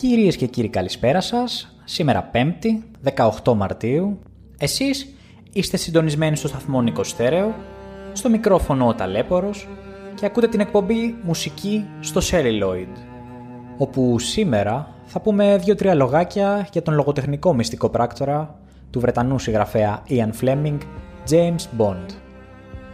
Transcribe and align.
Κυρίες 0.00 0.36
και 0.36 0.46
κύριοι 0.46 0.68
καλησπέρα 0.68 1.20
σας. 1.20 1.76
Σήμερα 1.84 2.30
5η, 2.32 2.82
18 3.42 3.54
Μαρτίου. 3.54 4.18
Εσείς 4.58 5.14
είστε 5.52 5.76
συντονισμένοι 5.76 6.36
στο 6.36 6.48
σταθμό 6.48 6.82
Νίκο 6.82 7.04
Στέρεο, 7.04 7.54
στο 8.12 8.28
μικρόφωνο 8.28 8.86
ο 8.86 8.94
Ταλέπορος 8.94 9.68
και 10.14 10.26
ακούτε 10.26 10.48
την 10.48 10.60
εκπομπή 10.60 11.16
Μουσική 11.22 11.86
στο 12.00 12.20
Celluloid, 12.30 12.96
όπου 13.78 14.18
σήμερα 14.18 14.94
θα 15.04 15.20
πούμε 15.20 15.56
δύο-τρία 15.56 15.94
λογάκια 15.94 16.68
για 16.72 16.82
τον 16.82 16.94
λογοτεχνικό 16.94 17.54
μυστικό 17.54 17.88
πράκτορα 17.88 18.58
του 18.90 19.00
Βρετανού 19.00 19.38
συγγραφέα 19.38 20.02
Ian 20.08 20.30
Fleming, 20.40 20.78
James 21.30 21.62
Bond. 21.78 22.27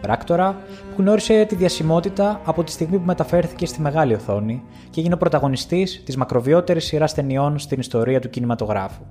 Πράκτορα 0.05 0.57
που 0.95 1.01
γνώρισε 1.01 1.45
τη 1.45 1.55
διασημότητα 1.55 2.41
από 2.45 2.63
τη 2.63 2.71
στιγμή 2.71 2.97
που 2.97 3.05
μεταφέρθηκε 3.05 3.65
στη 3.65 3.81
μεγάλη 3.81 4.13
οθόνη 4.13 4.63
και 4.89 4.99
έγινε 4.99 5.13
ο 5.13 5.17
πρωταγωνιστής 5.17 6.03
της 6.05 6.17
μακροβιότερης 6.17 6.85
σειράς 6.85 7.13
ταινιών 7.13 7.59
στην 7.59 7.79
ιστορία 7.79 8.19
του 8.19 8.29
κινηματογράφου. 8.29 9.03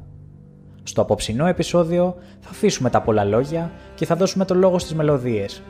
Στο 0.83 1.03
απόψινό 1.03 1.47
επεισόδιο 1.47 2.15
θα 2.41 2.51
αφήσουμε 2.51 2.91
τα 2.91 3.01
πολλά 3.01 3.25
λόγια 3.25 3.71
και 3.95 4.07
θα 4.07 4.17
δώσουμε 4.17 4.45
το 4.45 4.55
λόγο 4.55 4.79
στις 4.79 4.95
μελωδίες, 4.95 5.63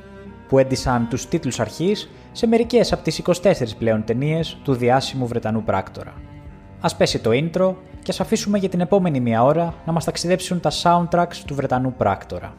που 0.48 0.58
έντυσαν 0.58 1.08
τους 1.08 1.28
τίτλους 1.28 1.60
αρχής 1.60 2.10
σε 2.32 2.46
μερικές 2.46 2.92
από 2.92 3.02
τις 3.02 3.18
24 3.18 3.52
πλέον 3.78 4.04
ταινίες 4.04 4.58
του 4.64 4.74
διάσημου 4.74 5.26
Βρετανού 5.26 5.62
πράκτορα. 5.62 6.12
Ας 6.80 6.96
πέσει 6.96 7.18
το 7.18 7.30
intro 7.32 7.74
και 8.02 8.10
ας 8.10 8.20
αφήσουμε 8.20 8.58
για 8.58 8.68
την 8.68 8.80
επόμενη 8.80 9.20
μία 9.20 9.44
ώρα 9.44 9.74
να 9.86 9.92
μας 9.92 10.04
ταξιδέψουν 10.04 10.60
τα 10.60 10.70
soundtracks 10.82 11.36
του 11.46 11.54
Βρετανού 11.54 11.92
πράκτορα. 11.92 12.54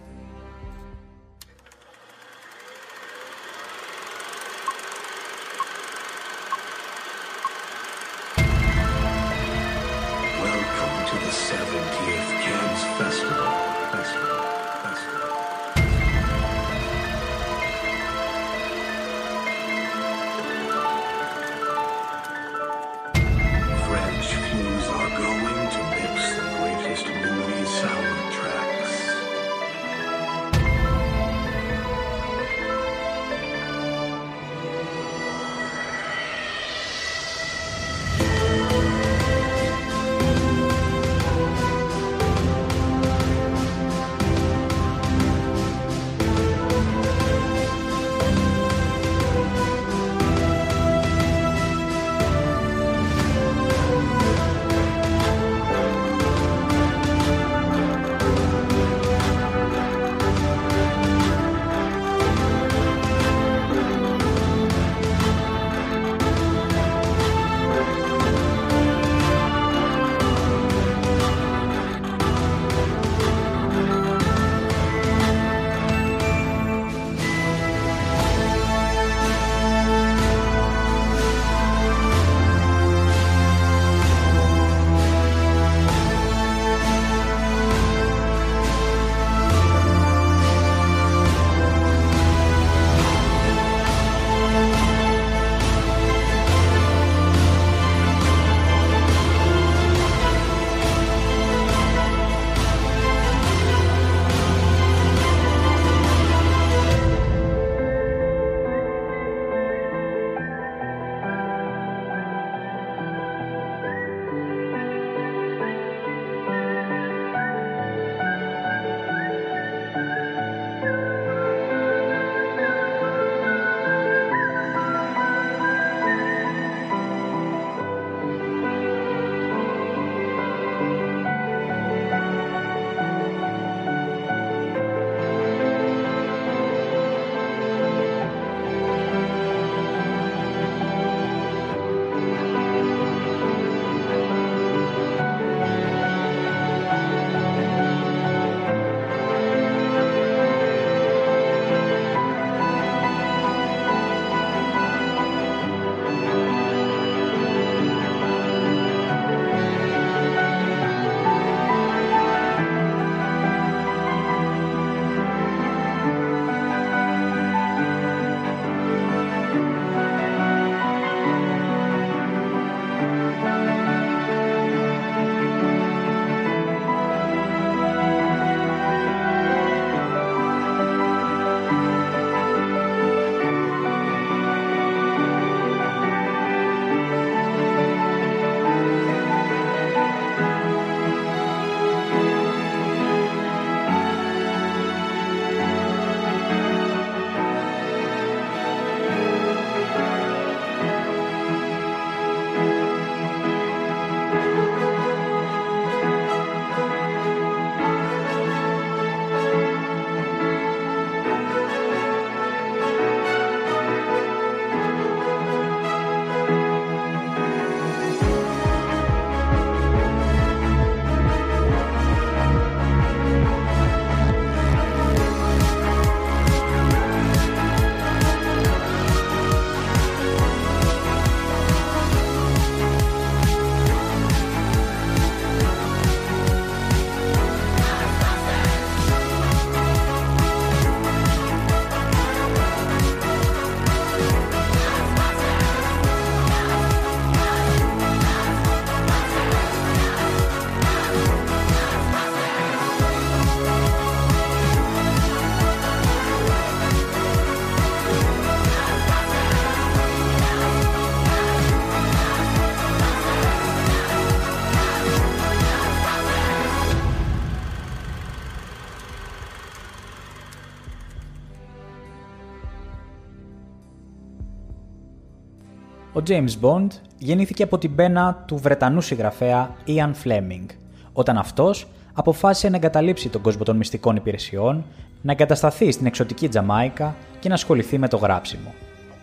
James 276.28 276.60
Bond 276.62 276.88
γεννήθηκε 277.18 277.64
από 277.64 277.78
την 277.78 277.96
πένα 277.96 278.44
του 278.48 278.58
Βρετανού 278.58 279.02
συγγραφέα 279.02 279.76
Ian 279.88 280.12
Fleming, 280.24 280.66
όταν 281.14 281.38
αυτός 281.38 281.88
αποφάσισε 282.14 282.70
να 282.70 282.76
εγκαταλείψει 282.76 283.30
τον 283.30 283.42
κόσμο 283.42 283.64
των 283.64 283.78
μυστικών 283.78 284.16
υπηρεσιών, 284.16 284.86
να 285.22 285.32
εγκατασταθεί 285.32 285.92
στην 285.92 286.06
εξωτική 286.06 286.50
Τζαμάικα 286.50 287.16
και 287.40 287.48
να 287.48 287.54
ασχοληθεί 287.54 287.98
με 287.98 288.08
το 288.08 288.18
γράψιμο. 288.18 288.74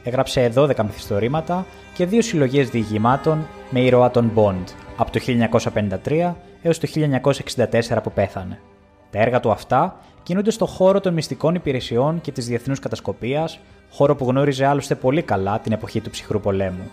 Έγραψε 0.04 0.52
12 0.54 0.76
μυθιστορήματα 0.76 1.66
και 1.94 2.06
δύο 2.06 2.22
συλλογές 2.22 2.69
διηγημάτων 2.69 3.46
με 3.70 3.81
ήρωα 3.81 4.10
τον 4.10 4.31
Bond 4.34 4.64
από 4.96 5.10
το 5.10 5.20
1953 6.05 6.34
έως 6.62 6.78
το 6.78 6.88
1964 7.88 8.02
που 8.02 8.12
πέθανε. 8.12 8.58
Τα 9.10 9.19
έργα 9.19 9.40
του 9.40 9.50
αυτά 9.50 9.96
κινούνται 10.22 10.50
στο 10.50 10.66
χώρο 10.66 11.00
των 11.00 11.14
μυστικών 11.14 11.54
υπηρεσιών 11.54 12.20
και 12.20 12.32
της 12.32 12.46
διεθνούς 12.46 12.78
κατασκοπίας, 12.78 13.58
χώρο 13.90 14.16
που 14.16 14.24
γνώριζε 14.24 14.66
άλλωστε 14.66 14.94
πολύ 14.94 15.22
καλά 15.22 15.58
την 15.58 15.72
εποχή 15.72 16.00
του 16.00 16.10
ψυχρού 16.10 16.40
πολέμου. 16.40 16.90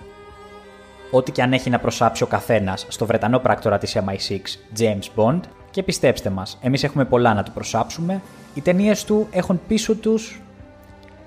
Ό,τι 1.11 1.31
και 1.31 1.41
αν 1.41 1.53
έχει 1.53 1.69
να 1.69 1.79
προσάψει 1.79 2.23
ο 2.23 2.27
καθένας 2.27 2.85
στο 2.89 3.05
Βρετανό 3.05 3.39
πράκτορα 3.39 3.77
της 3.77 3.97
MI6, 3.97 4.39
James 4.79 5.07
Bond, 5.15 5.39
και 5.71 5.83
πιστέψτε 5.83 6.29
μας, 6.29 6.57
εμείς 6.61 6.83
έχουμε 6.83 7.05
πολλά 7.05 7.33
να 7.33 7.43
του 7.43 7.51
προσάψουμε, 7.51 8.21
οι 8.53 8.61
ταινίες 8.61 9.03
του 9.03 9.27
έχουν 9.31 9.61
πίσω 9.67 9.95
τους 9.95 10.41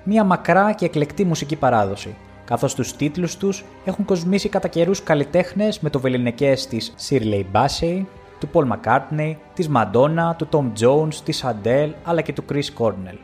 μία 0.03 0.23
μακρά 0.23 0.71
και 0.73 0.85
εκλεκτή 0.85 1.25
μουσική 1.25 1.55
παράδοση, 1.55 2.15
καθώς 2.45 2.75
τους 2.75 2.95
τίτλους 2.95 3.37
τους 3.37 3.63
έχουν 3.85 4.05
κοσμήσει 4.05 4.49
κατά 4.49 4.67
καιρούς 4.67 5.03
καλλιτέχνες 5.03 5.79
με 5.79 5.89
το 5.89 5.99
βεληνικές 5.99 6.67
της 6.67 6.93
Shirley 7.09 7.43
Bassey, 7.51 8.05
του 8.43 8.49
Paul 8.53 8.67
McCartney, 8.73 9.35
της 9.53 9.69
Madonna, 9.75 10.31
του 10.37 10.47
Tom 10.51 10.71
Jones, 10.83 11.15
της 11.23 11.45
Adele 11.45 11.91
αλλά 12.03 12.21
και 12.21 12.33
του 12.33 12.43
Chris 12.51 12.67
Cornell. 12.77 13.17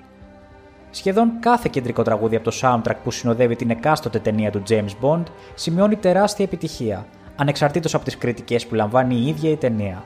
Σχεδόν 0.91 1.31
κάθε 1.39 1.69
κεντρικό 1.71 2.03
τραγούδι 2.03 2.35
από 2.35 2.51
το 2.51 2.57
soundtrack 2.61 2.95
που 3.03 3.11
συνοδεύει 3.11 3.55
την 3.55 3.69
εκάστοτε 3.69 4.19
ταινία 4.19 4.51
του 4.51 4.63
James 4.69 4.95
Bond 5.01 5.23
σημειώνει 5.53 5.95
τεράστια 5.95 6.45
επιτυχία, 6.45 7.05
ανεξαρτήτως 7.35 7.93
από 7.93 8.03
τις 8.03 8.17
κριτικές 8.17 8.67
που 8.67 8.75
λαμβάνει 8.75 9.15
η 9.15 9.27
ίδια 9.27 9.49
η 9.49 9.55
ταινία. 9.55 10.03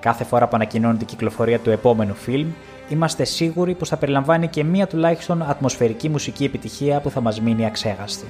Κάθε 0.00 0.24
φορά 0.24 0.48
που 0.48 0.56
ανακοινώνεται 0.56 1.02
η 1.02 1.06
κυκλοφορία 1.06 1.58
του 1.58 1.70
επόμενου 1.70 2.14
φιλμ, 2.14 2.48
είμαστε 2.88 3.24
σίγουροι 3.24 3.74
πως 3.74 3.88
θα 3.88 3.96
περιλαμβάνει 3.96 4.48
και 4.48 4.64
μία 4.64 4.86
τουλάχιστον 4.86 5.42
ατμοσφαιρική 5.42 6.08
μουσική 6.08 6.44
επιτυχία 6.44 7.00
που 7.00 7.10
θα 7.10 7.20
μας 7.20 7.40
μείνει 7.40 7.66
αξέγαστη. 7.66 8.26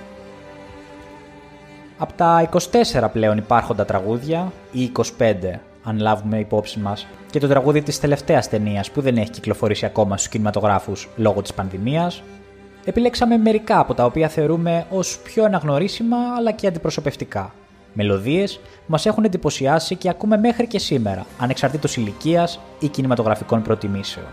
Από 1.99 2.13
τα 2.13 2.49
24 2.53 3.09
πλέον 3.13 3.37
υπάρχοντα 3.39 3.85
τραγούδια, 3.85 4.53
ή 4.73 4.93
25 4.97 5.03
αν 5.89 5.99
λάβουμε 5.99 6.39
υπόψη 6.39 6.79
μας, 6.79 7.07
και 7.31 7.39
το 7.39 7.49
τραγούδι 7.49 7.83
της 7.83 8.01
τελευταίας 8.01 8.49
ταινίας 8.49 8.91
που 8.91 9.01
δεν 9.01 9.17
έχει 9.17 9.31
κυκλοφορήσει 9.31 9.87
ακόμα 9.87 10.17
στους 10.17 10.29
κινηματογράφους 10.29 11.09
λόγω 11.17 11.43
της 11.43 11.55
πανδημίας, 11.55 12.23
επιλέξαμε 12.85 13.37
μερικά 13.37 13.79
από 13.79 13.95
τα 13.95 14.05
οποία 14.05 14.29
θεωρούμε 14.29 14.87
ως 14.91 15.19
πιο 15.19 15.45
αναγνωρίσιμα 15.45 16.17
αλλά 16.37 16.51
και 16.53 16.67
αντιπροσωπευτικά. 16.67 17.55
Μελωδίες 17.93 18.57
που 18.57 18.87
μας 18.87 19.07
έχουν 19.07 19.25
εντυπωσιάσει 19.25 19.97
και 19.97 20.09
ακούμε 20.09 20.37
μέχρι 20.37 20.67
και 20.67 20.79
σήμερα, 20.79 21.27
ανεξαρτήτως 21.39 21.97
ηλικίας 21.97 22.61
ή 22.79 22.89
κινηματογραφικών 22.89 23.63
προτιμήσεων. 23.63 24.27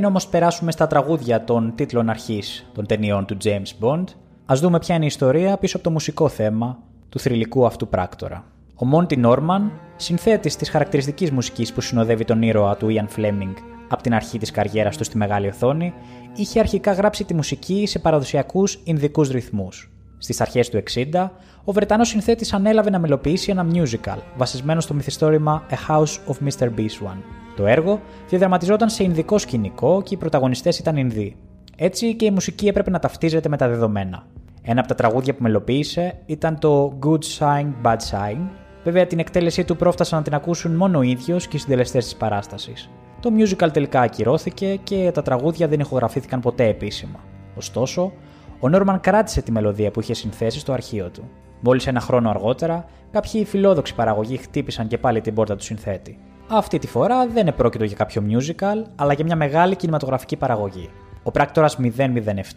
Πριν 0.00 0.12
όμως 0.12 0.28
περάσουμε 0.28 0.72
στα 0.72 0.86
τραγούδια 0.86 1.44
των 1.44 1.72
τίτλων 1.74 2.08
αρχής 2.10 2.70
των 2.74 2.86
ταινιών 2.86 3.26
του 3.26 3.36
James 3.44 3.72
Bond, 3.80 4.04
ας 4.46 4.60
δούμε 4.60 4.78
ποια 4.78 4.94
είναι 4.94 5.04
η 5.04 5.06
ιστορία 5.06 5.56
πίσω 5.56 5.76
από 5.76 5.84
το 5.84 5.90
μουσικό 5.90 6.28
θέμα 6.28 6.78
του 7.08 7.18
θρηλυκού 7.18 7.66
αυτού 7.66 7.88
πράκτορα. 7.88 8.44
Ο 8.74 8.84
Μόντι 8.84 9.16
Νόρμαν, 9.16 9.72
συνθέτης 9.96 10.56
της 10.56 10.70
χαρακτηριστικής 10.70 11.30
μουσικής 11.30 11.72
που 11.72 11.80
συνοδεύει 11.80 12.24
τον 12.24 12.42
ήρωα 12.42 12.76
του 12.76 12.86
Ian 12.90 13.18
Fleming 13.18 13.54
από 13.88 14.02
την 14.02 14.14
αρχή 14.14 14.38
της 14.38 14.50
καριέρας 14.50 14.96
του 14.96 15.04
στη 15.04 15.16
μεγάλη 15.16 15.48
οθόνη, 15.48 15.94
είχε 16.36 16.60
αρχικά 16.60 16.92
γράψει 16.92 17.24
τη 17.24 17.34
μουσική 17.34 17.86
σε 17.86 17.98
παραδοσιακούς 17.98 18.80
Ινδικούς 18.84 19.28
ρυθμούς. 19.28 19.90
Στις 20.18 20.40
αρχές 20.40 20.68
του 20.68 20.76
60, 20.76 21.30
ο 21.64 21.72
Βρετανός 21.72 22.08
συνθέτης 22.08 22.52
ανέλαβε 22.52 22.90
να 22.90 22.98
μελοποιήσει 22.98 23.50
ένα 23.50 23.66
musical 23.72 24.18
βασισμένο 24.36 24.80
στο 24.80 24.94
μυθιστόρημα 24.94 25.62
A 25.70 25.92
House 25.92 26.32
of 26.32 26.48
Mr. 26.48 26.66
Biswan, 26.66 27.16
Το 27.60 27.66
έργο 27.66 28.00
διαδραματιζόταν 28.28 28.88
σε 28.88 29.02
Ινδικό 29.04 29.38
σκηνικό 29.38 30.02
και 30.02 30.14
οι 30.14 30.16
πρωταγωνιστές 30.16 30.78
ήταν 30.78 30.96
Ινδοί. 30.96 31.36
Έτσι 31.76 32.14
και 32.14 32.24
η 32.24 32.30
μουσική 32.30 32.66
έπρεπε 32.66 32.90
να 32.90 32.98
ταυτίζεται 32.98 33.48
με 33.48 33.56
τα 33.56 33.68
δεδομένα. 33.68 34.26
Ένα 34.62 34.80
από 34.80 34.88
τα 34.88 34.94
τραγούδια 34.94 35.34
που 35.34 35.42
μελοποίησε 35.42 36.18
ήταν 36.26 36.58
το 36.58 36.98
Good 37.02 37.38
Sign, 37.38 37.66
Bad 37.82 37.96
Sign. 37.96 38.38
Βέβαια 38.84 39.06
την 39.06 39.18
εκτέλεσή 39.18 39.64
του 39.64 39.76
πρόφτασαν 39.76 40.18
να 40.18 40.24
την 40.24 40.34
ακούσουν 40.34 40.76
μόνο 40.76 40.98
ο 40.98 41.02
ίδιο 41.02 41.36
και 41.36 41.56
οι 41.56 41.58
συντελεστές 41.58 42.04
της 42.04 42.16
παράστασης. 42.16 42.90
Το 43.20 43.30
musical 43.38 43.68
τελικά 43.72 44.00
ακυρώθηκε 44.00 44.76
και 44.84 45.10
τα 45.14 45.22
τραγούδια 45.22 45.68
δεν 45.68 45.80
ηχογραφήθηκαν 45.80 46.40
ποτέ 46.40 46.66
επίσημα. 46.66 47.20
Ωστόσο, 47.56 48.12
ο 48.60 48.68
Νόρμαν 48.68 49.00
κράτησε 49.00 49.42
τη 49.42 49.52
μελωδία 49.52 49.90
που 49.90 50.00
είχε 50.00 50.14
συνθέσει 50.14 50.58
στο 50.58 50.72
αρχείο 50.72 51.10
του. 51.10 51.28
Μόλις 51.60 51.86
ένα 51.86 52.00
χρόνο 52.00 52.30
αργότερα, 52.30 52.84
κάποιοι 53.10 53.44
φιλόδοξοι 53.44 53.94
παραγωγοί 53.94 54.36
χτύπησαν 54.36 54.86
και 54.86 54.98
πάλι 54.98 55.20
την 55.20 55.34
πόρτα 55.34 55.56
του 55.56 55.64
συνθέτη. 55.64 56.18
Αυτή 56.52 56.78
τη 56.78 56.86
φορά 56.86 57.26
δεν 57.26 57.46
επρόκειτο 57.46 57.84
για 57.84 57.96
κάποιο 57.96 58.24
musical, 58.30 58.90
αλλά 58.96 59.12
για 59.12 59.24
μια 59.24 59.36
μεγάλη 59.36 59.76
κινηματογραφική 59.76 60.36
παραγωγή. 60.36 60.90
Ο 61.22 61.30
πράκτορας 61.30 61.78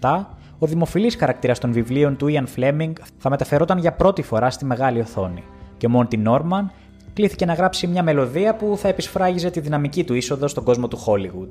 007, 0.02 0.26
ο 0.60 0.68
δημοφιλής 0.68 1.16
χαρακτήρας 1.16 1.60
των 1.60 1.72
βιβλίων 1.72 2.18
του 2.18 2.28
Ian 2.30 2.46
Fleming, 2.56 2.92
θα 3.18 3.30
μεταφερόταν 3.30 3.78
για 3.78 3.94
πρώτη 3.94 4.22
φορά 4.22 4.50
στη 4.50 4.66
μεγάλη 4.66 5.00
οθόνη. 5.00 5.44
Και 5.78 5.86
ο 5.86 5.90
Μόντι 5.90 6.18
Νόρμαν 6.18 6.72
κλήθηκε 7.14 7.46
να 7.46 7.54
γράψει 7.54 7.88
μια 7.88 8.04
μελωδία 8.04 8.56
που 8.56 8.78
θα 8.78 8.88
επισφράγιζε 8.88 9.50
τη 9.50 9.60
δυναμική 9.60 10.04
του 10.04 10.14
είσοδο 10.14 10.48
στον 10.48 10.64
κόσμο 10.64 10.88
του 10.88 11.04
Hollywood. 11.06 11.50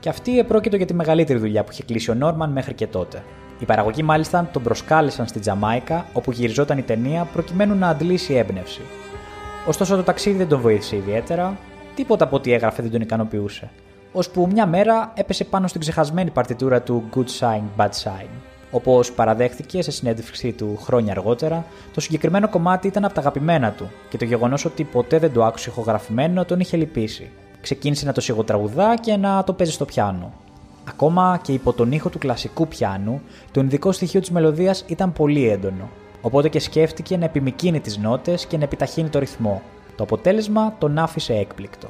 Και 0.00 0.08
αυτή 0.08 0.38
επρόκειτο 0.38 0.76
για 0.76 0.86
τη 0.86 0.94
μεγαλύτερη 0.94 1.38
δουλειά 1.38 1.64
που 1.64 1.72
είχε 1.72 1.82
κλείσει 1.82 2.10
ο 2.10 2.14
Νόρμαν 2.14 2.50
μέχρι 2.50 2.74
και 2.74 2.86
τότε. 2.86 3.22
Οι 3.58 3.64
παραγωγοί 3.64 4.02
μάλιστα 4.02 4.48
τον 4.52 4.62
προσκάλεσαν 4.62 5.26
στη 5.26 5.38
Τζαμάικα, 5.38 6.04
όπου 6.12 6.30
γυριζόταν 6.30 6.78
η 6.78 6.82
ταινία, 6.82 7.28
προκειμένου 7.32 7.74
να 7.74 7.88
αντλήσει 7.88 8.34
έμπνευση. 8.34 8.80
Ωστόσο 9.66 9.96
το 9.96 10.02
ταξίδι 10.02 10.36
δεν 10.36 10.48
τον 10.48 10.60
βοήθησε 10.60 10.96
ιδιαίτερα, 10.96 11.56
τίποτα 11.98 12.24
από 12.24 12.36
ό,τι 12.36 12.52
έγραφε 12.52 12.82
δεν 12.82 12.90
τον 12.90 13.00
ικανοποιούσε. 13.00 13.70
Ώσπου 14.12 14.48
μια 14.52 14.66
μέρα 14.66 15.12
έπεσε 15.14 15.44
πάνω 15.44 15.66
στην 15.66 15.80
ξεχασμένη 15.80 16.30
παρτιτούρα 16.30 16.82
του 16.82 17.02
Good 17.14 17.40
Sign, 17.40 17.62
Bad 17.76 17.88
Sign. 17.88 18.28
Όπως 18.70 19.12
παραδέχτηκε 19.12 19.82
σε 19.82 19.90
συνέντευξή 19.90 20.52
του 20.52 20.78
χρόνια 20.80 21.12
αργότερα, 21.12 21.64
το 21.94 22.00
συγκεκριμένο 22.00 22.48
κομμάτι 22.48 22.86
ήταν 22.86 23.04
από 23.04 23.14
τα 23.14 23.20
αγαπημένα 23.20 23.70
του 23.70 23.90
και 24.08 24.16
το 24.16 24.24
γεγονός 24.24 24.64
ότι 24.64 24.84
ποτέ 24.84 25.18
δεν 25.18 25.32
το 25.32 25.44
άκουσε 25.44 25.70
ηχογραφημένο 25.70 26.44
τον 26.44 26.60
είχε 26.60 26.76
λυπήσει. 26.76 27.30
Ξεκίνησε 27.60 28.06
να 28.06 28.12
το 28.12 28.20
σιγοτραγουδά 28.20 28.96
και 29.00 29.16
να 29.16 29.44
το 29.44 29.52
παίζει 29.52 29.72
στο 29.72 29.84
πιάνο. 29.84 30.32
Ακόμα 30.88 31.40
και 31.42 31.52
υπό 31.52 31.72
τον 31.72 31.92
ήχο 31.92 32.08
του 32.08 32.18
κλασικού 32.18 32.68
πιάνου, 32.68 33.20
το 33.52 33.60
ειδικό 33.60 33.92
στοιχείο 33.92 34.20
της 34.20 34.30
μελωδίας 34.30 34.84
ήταν 34.86 35.12
πολύ 35.12 35.48
έντονο. 35.48 35.88
Οπότε 36.20 36.48
και 36.48 36.60
σκέφτηκε 36.60 37.16
να 37.16 37.24
επιμηκύνει 37.24 37.80
τις 37.80 37.98
νότες 37.98 38.46
και 38.46 38.56
να 38.56 38.64
επιταχύνει 38.64 39.08
το 39.08 39.18
ρυθμό. 39.18 39.62
Το 39.98 40.04
αποτέλεσμα 40.04 40.74
τον 40.78 40.98
άφησε 40.98 41.34
έκπληκτο. 41.34 41.88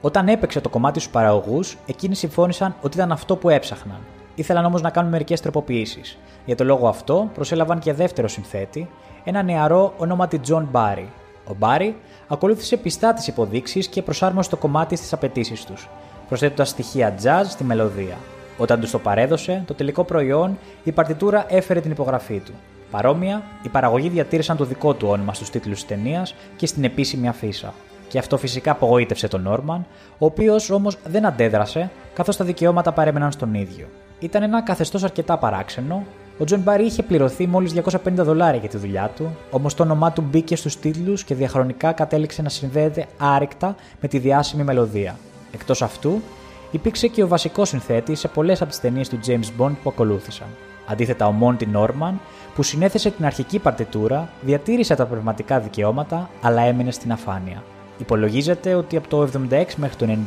Όταν 0.00 0.28
έπαιξε 0.28 0.60
το 0.60 0.68
κομμάτι 0.68 1.00
στους 1.00 1.12
παραγωγούς, 1.12 1.76
εκείνοι 1.86 2.14
συμφώνησαν 2.14 2.74
ότι 2.80 2.96
ήταν 2.96 3.12
αυτό 3.12 3.36
που 3.36 3.48
έψαχναν. 3.48 3.98
Ήθελαν 4.34 4.64
όμως 4.64 4.82
να 4.82 4.90
κάνουν 4.90 5.10
μερικές 5.10 5.40
τροποποιήσεις. 5.40 6.18
Για 6.44 6.56
το 6.56 6.64
λόγο 6.64 6.88
αυτό, 6.88 7.30
προσέλαβαν 7.34 7.78
και 7.78 7.92
δεύτερο 7.92 8.28
συνθέτη, 8.28 8.88
ένα 9.24 9.42
νεαρό 9.42 9.92
ονόματι 9.96 10.40
John 10.48 10.64
Barry. 10.72 11.06
Ο 11.50 11.56
Barry 11.60 11.92
ακολούθησε 12.28 12.76
πιστά 12.76 13.12
τις 13.12 13.26
υποδείξεις 13.26 13.88
και 13.88 14.02
προσάρμοσε 14.02 14.50
το 14.50 14.56
κομμάτι 14.56 14.96
στις 14.96 15.12
απαιτήσεις 15.12 15.64
τους, 15.64 15.88
προσθέτοντας 16.28 16.68
στοιχεία 16.68 17.14
jazz 17.22 17.44
στη 17.48 17.64
μελωδία. 17.64 18.16
Όταν 18.58 18.80
τους 18.80 18.90
το 18.90 18.98
παρέδωσε, 18.98 19.62
το 19.66 19.74
τελικό 19.74 20.04
προϊόν, 20.04 20.58
η 20.84 20.92
παρτιτούρα 20.92 21.44
έφερε 21.48 21.80
την 21.80 21.90
υπογραφή 21.90 22.38
του. 22.38 22.52
Παρόμοια, 22.90 23.42
οι 23.62 23.68
παραγωγοί 23.68 24.08
διατήρησαν 24.08 24.56
το 24.56 24.64
δικό 24.64 24.94
του 24.94 25.08
όνομα 25.08 25.34
στους 25.34 25.50
τίτλους 25.50 25.74
της 25.74 25.86
ταινίας 25.86 26.34
και 26.56 26.66
στην 26.66 26.84
επίσημη 26.84 27.28
αφίσα. 27.28 27.74
Και 28.08 28.18
αυτό 28.18 28.36
φυσικά 28.36 28.70
απογοήτευσε 28.70 29.28
τον 29.28 29.42
Νόρμαν, 29.42 29.86
ο 30.18 30.26
οποίος 30.26 30.70
όμως 30.70 30.96
δεν 31.04 31.26
αντέδρασε, 31.26 31.90
καθώς 32.14 32.36
τα 32.36 32.44
δικαιώματα 32.44 32.92
παρέμεναν 32.92 33.32
στον 33.32 33.54
ίδιο. 33.54 33.86
Ήταν 34.18 34.42
ένα 34.42 34.62
καθεστώς 34.62 35.04
αρκετά 35.04 35.38
παράξενο. 35.38 36.04
Ο 36.38 36.44
Τζον 36.44 36.60
Μπάρι 36.60 36.84
είχε 36.84 37.02
πληρωθεί 37.02 37.46
μόλις 37.46 37.72
250 37.72 38.24
δολάρια 38.24 38.60
για 38.60 38.68
τη 38.68 38.76
δουλειά 38.76 39.10
του, 39.16 39.36
όμως 39.50 39.74
το 39.74 39.82
όνομά 39.82 40.12
του 40.12 40.24
μπήκε 40.30 40.56
στους 40.56 40.78
τίτλους 40.78 41.24
και 41.24 41.34
διαχρονικά 41.34 41.92
κατέληξε 41.92 42.42
να 42.42 42.48
συνδέεται 42.48 43.06
άρρηκτα 43.18 43.74
με 44.00 44.08
τη 44.08 44.18
διάσημη 44.18 44.62
μελωδία. 44.62 45.16
Εκτός 45.52 45.82
αυτού, 45.82 46.22
υπήρξε 46.70 47.06
και 47.06 47.22
ο 47.22 47.28
βασικός 47.28 47.68
συνθέτης 47.68 48.18
σε 48.18 48.28
πολλές 48.28 48.60
από 48.60 48.70
τις 48.70 48.80
ταινίες 48.80 49.08
του 49.08 49.18
James 49.26 49.62
Bond 49.62 49.72
που 49.82 49.90
ακολούθησαν. 49.90 50.46
Αντίθετα, 50.86 51.26
ο 51.26 51.32
Μόντι 51.32 51.66
Νόρμαν, 51.66 52.20
που 52.58 52.64
συνέθεσε 52.64 53.10
την 53.10 53.24
αρχική 53.24 53.58
παρτιτούρα, 53.58 54.28
διατήρησε 54.40 54.94
τα 54.94 55.06
πνευματικά 55.06 55.60
δικαιώματα, 55.60 56.30
αλλά 56.42 56.62
έμεινε 56.62 56.90
στην 56.90 57.12
αφάνεια. 57.12 57.62
Υπολογίζεται 57.98 58.74
ότι 58.74 58.96
από 58.96 59.08
το 59.08 59.28
76 59.50 59.64
μέχρι 59.76 59.96
το 59.96 60.18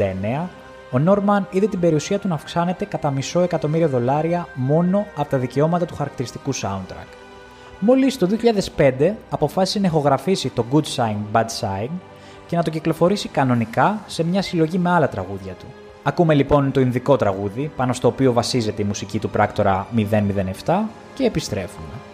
99 0.43 0.47
ο 0.91 0.99
Νόρμαν 0.99 1.47
είδε 1.51 1.67
την 1.67 1.79
περιουσία 1.79 2.19
του 2.19 2.27
να 2.27 2.33
αυξάνεται 2.33 2.85
κατά 2.85 3.11
μισό 3.11 3.39
εκατομμύριο 3.41 3.87
δολάρια 3.87 4.47
μόνο 4.53 5.05
από 5.15 5.29
τα 5.29 5.37
δικαιώματα 5.37 5.85
του 5.85 5.95
χαρακτηριστικού 5.95 6.55
soundtrack. 6.55 7.07
Μόλις 7.79 8.17
το 8.17 8.27
2005 8.77 9.11
αποφάσισε 9.29 9.79
να 9.79 9.87
ηχογραφήσει 9.87 10.49
το 10.49 10.65
Good 10.71 10.95
Sign, 10.95 11.17
Bad 11.33 11.45
Sign 11.59 11.89
και 12.47 12.55
να 12.55 12.63
το 12.63 12.69
κυκλοφορήσει 12.69 13.27
κανονικά 13.27 14.01
σε 14.07 14.23
μια 14.23 14.41
συλλογή 14.41 14.77
με 14.77 14.89
άλλα 14.89 15.09
τραγούδια 15.09 15.53
του. 15.53 15.65
Ακούμε 16.03 16.33
λοιπόν 16.33 16.71
το 16.71 16.79
Ινδικό 16.79 17.15
τραγούδι, 17.15 17.71
πάνω 17.75 17.93
στο 17.93 18.07
οποίο 18.07 18.33
βασίζεται 18.33 18.81
η 18.81 18.85
μουσική 18.85 19.19
του 19.19 19.29
πράκτορα 19.29 19.87
007 20.65 20.79
και 21.13 21.23
επιστρέφουμε. 21.23 22.10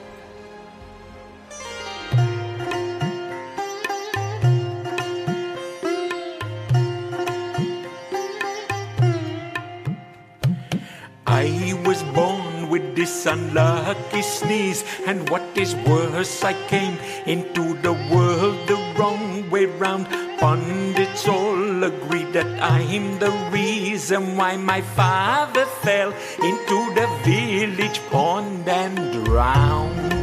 Unlucky 13.27 14.22
sneeze, 14.22 14.84
and 15.05 15.29
what 15.29 15.43
is 15.55 15.75
worse, 15.88 16.43
I 16.43 16.53
came 16.67 16.98
into 17.25 17.79
the 17.81 17.93
world 18.12 18.67
the 18.67 18.79
wrong 18.98 19.50
way 19.50 19.65
round. 19.65 20.07
Pundits 20.39 21.27
all 21.27 21.84
agree 21.84 22.25
that 22.31 22.48
I'm 22.62 23.19
the 23.19 23.31
reason 23.51 24.38
why 24.38 24.55
my 24.57 24.81
father 24.81 25.65
fell 25.65 26.13
into 26.41 26.93
the 26.93 27.07
village 27.24 28.00
pond 28.10 28.67
and 28.67 29.25
drowned. 29.25 30.17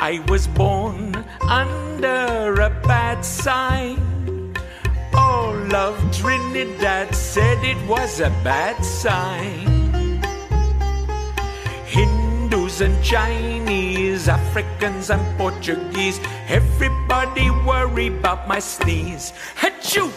I 0.00 0.24
was 0.28 0.46
born 0.46 1.14
under 1.42 2.54
a 2.60 2.70
bad 2.82 3.22
sign. 3.22 3.98
All 5.12 5.49
of 5.74 5.96
Trinidad 6.12 7.14
said 7.14 7.62
it 7.64 7.80
was 7.86 8.20
a 8.20 8.30
bad 8.42 8.84
sign. 8.84 10.20
Hindus 11.86 12.80
and 12.80 13.02
Chinese, 13.04 14.28
Africans 14.28 15.10
and 15.10 15.22
Portuguese, 15.38 16.20
everybody 16.48 17.50
worry 17.50 18.08
about 18.08 18.48
my 18.48 18.58
sneeze. 18.58 19.32
Achoo! 19.56 20.10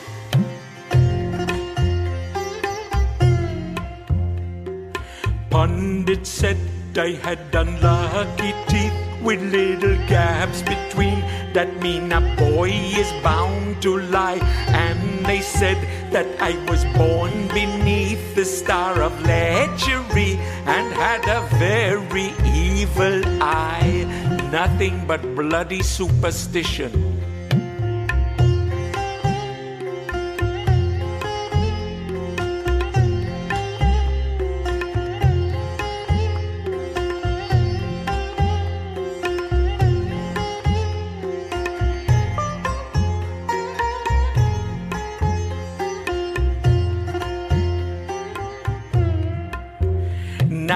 Pundit 5.49 6.25
said 6.25 6.57
I 6.95 7.11
had 7.21 7.53
unlucky 7.53 8.53
teeth 8.67 9.02
with 9.23 9.41
little 9.41 9.95
gaps 10.07 10.61
between. 10.61 11.21
That 11.53 11.81
mean 11.81 12.11
a 12.11 12.21
boy 12.35 12.69
is 12.69 13.11
bound 13.23 13.81
to 13.83 13.99
lie. 13.99 14.39
And 14.67 15.25
they 15.25 15.41
said 15.41 15.77
that 16.11 16.27
I 16.41 16.53
was 16.69 16.83
born 16.97 17.47
beneath 17.49 18.35
the 18.35 18.45
star 18.45 19.01
of 19.01 19.13
lechery 19.23 20.37
and 20.67 20.93
had 20.93 21.23
a 21.27 21.41
very 21.57 22.33
evil 22.53 23.23
eye. 23.41 24.05
Nothing 24.51 25.05
but 25.07 25.21
bloody 25.35 25.81
superstition. 25.81 27.22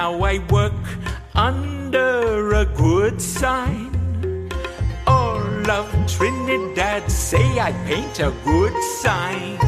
Now 0.08 0.24
I 0.24 0.38
work 0.48 0.72
under 1.34 2.54
a 2.54 2.64
good 2.64 3.20
sign. 3.20 4.50
All 5.06 5.70
of 5.70 5.86
Trinidad 6.06 7.10
say 7.10 7.60
I 7.60 7.72
paint 7.86 8.18
a 8.18 8.32
good 8.42 8.72
sign. 9.02 9.58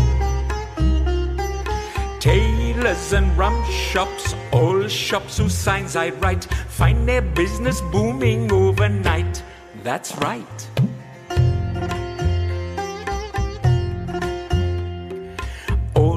Tailors 2.20 3.12
and 3.12 3.36
rum 3.36 3.62
shops, 3.70 4.34
all 4.50 4.88
shops 4.88 5.36
whose 5.36 5.54
signs 5.54 5.94
I 5.94 6.08
write, 6.08 6.44
find 6.68 7.06
their 7.06 7.20
business 7.20 7.82
booming 7.92 8.50
overnight. 8.50 9.42
That's 9.82 10.16
right. 10.22 10.60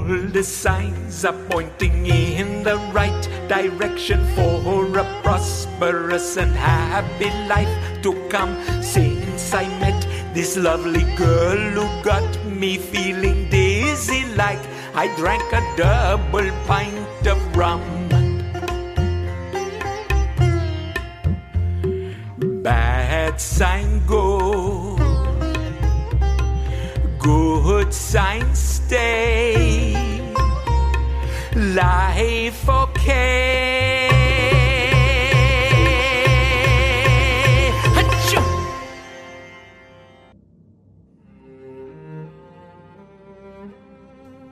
The 0.03 0.43
signs 0.43 1.23
are 1.23 1.37
pointing 1.49 2.05
in 2.05 2.63
the 2.63 2.75
right 2.91 3.23
direction 3.47 4.25
for 4.35 4.97
a 4.97 5.21
prosperous 5.23 6.37
and 6.37 6.51
happy 6.51 7.31
life 7.47 8.01
to 8.01 8.13
come. 8.29 8.53
Since 8.81 9.53
I 9.53 9.67
met 9.79 10.05
this 10.33 10.57
lovely 10.57 11.03
girl 11.15 11.57
who 11.57 12.03
got 12.03 12.45
me 12.45 12.77
feeling 12.77 13.49
dizzy 13.49 14.25
like 14.35 14.59
I 14.93 15.07
drank 15.15 15.43
a 15.53 15.61
double 15.77 16.51
pint 16.67 17.27
of 17.27 17.39
rum. 17.55 17.81
Bad 22.63 23.39
sign 23.39 24.05
go, 24.05 24.92
good 27.23 27.91
sign 28.11 28.47
stay. 28.53 29.55
Life 31.81 32.63
okay. 32.83 34.09
Achoo! 37.99 38.43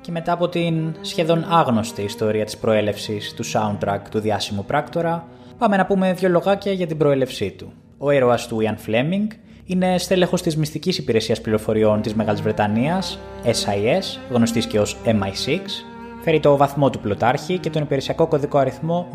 Και 0.02 0.12
μετά 0.12 0.32
από 0.32 0.50
την 0.50 0.96
σχεδόν 1.02 1.46
άγνωστη 1.50 2.02
ιστορία 2.02 2.46
της 2.46 2.58
προέλευσης 2.58 3.34
του 3.34 3.46
soundtrack 3.46 4.00
του 4.12 4.20
διάσημου 4.20 4.66
πράκτορα, 4.66 5.28
πάμε 5.58 5.78
να 5.78 5.86
πούμε 5.86 6.14
δύο 6.14 6.30
λογάκια 6.30 6.72
για 6.72 6.88
την 6.88 6.98
προέλευσή 6.98 7.52
του. 7.52 7.74
Ο 7.98 8.12
ήρωας 8.12 8.48
του 8.48 8.58
Ian 8.62 8.90
Fleming 8.90 9.28
είναι 9.72 9.98
στέλεχος 9.98 10.42
της 10.42 10.58
μυστικής 10.58 10.98
υπηρεσίας 10.98 11.42
πληροφοριών 11.42 12.02
της 12.02 12.14
Μεγάλης 12.14 12.42
Βρετανίας, 12.42 13.20
SIS, 13.44 14.20
γνωστής 14.32 14.66
και 14.66 14.80
ως 14.80 14.98
MI6, 15.06 15.86
φέρει 16.22 16.40
το 16.40 16.58
βαθμό 16.58 16.90
του 16.90 17.00
πλωτάρχη 17.00 17.58
και 17.58 17.70
τον 17.70 17.82
υπηρεσιακό 17.82 18.28
κωδικό 18.28 18.58
αριθμό 18.58 19.08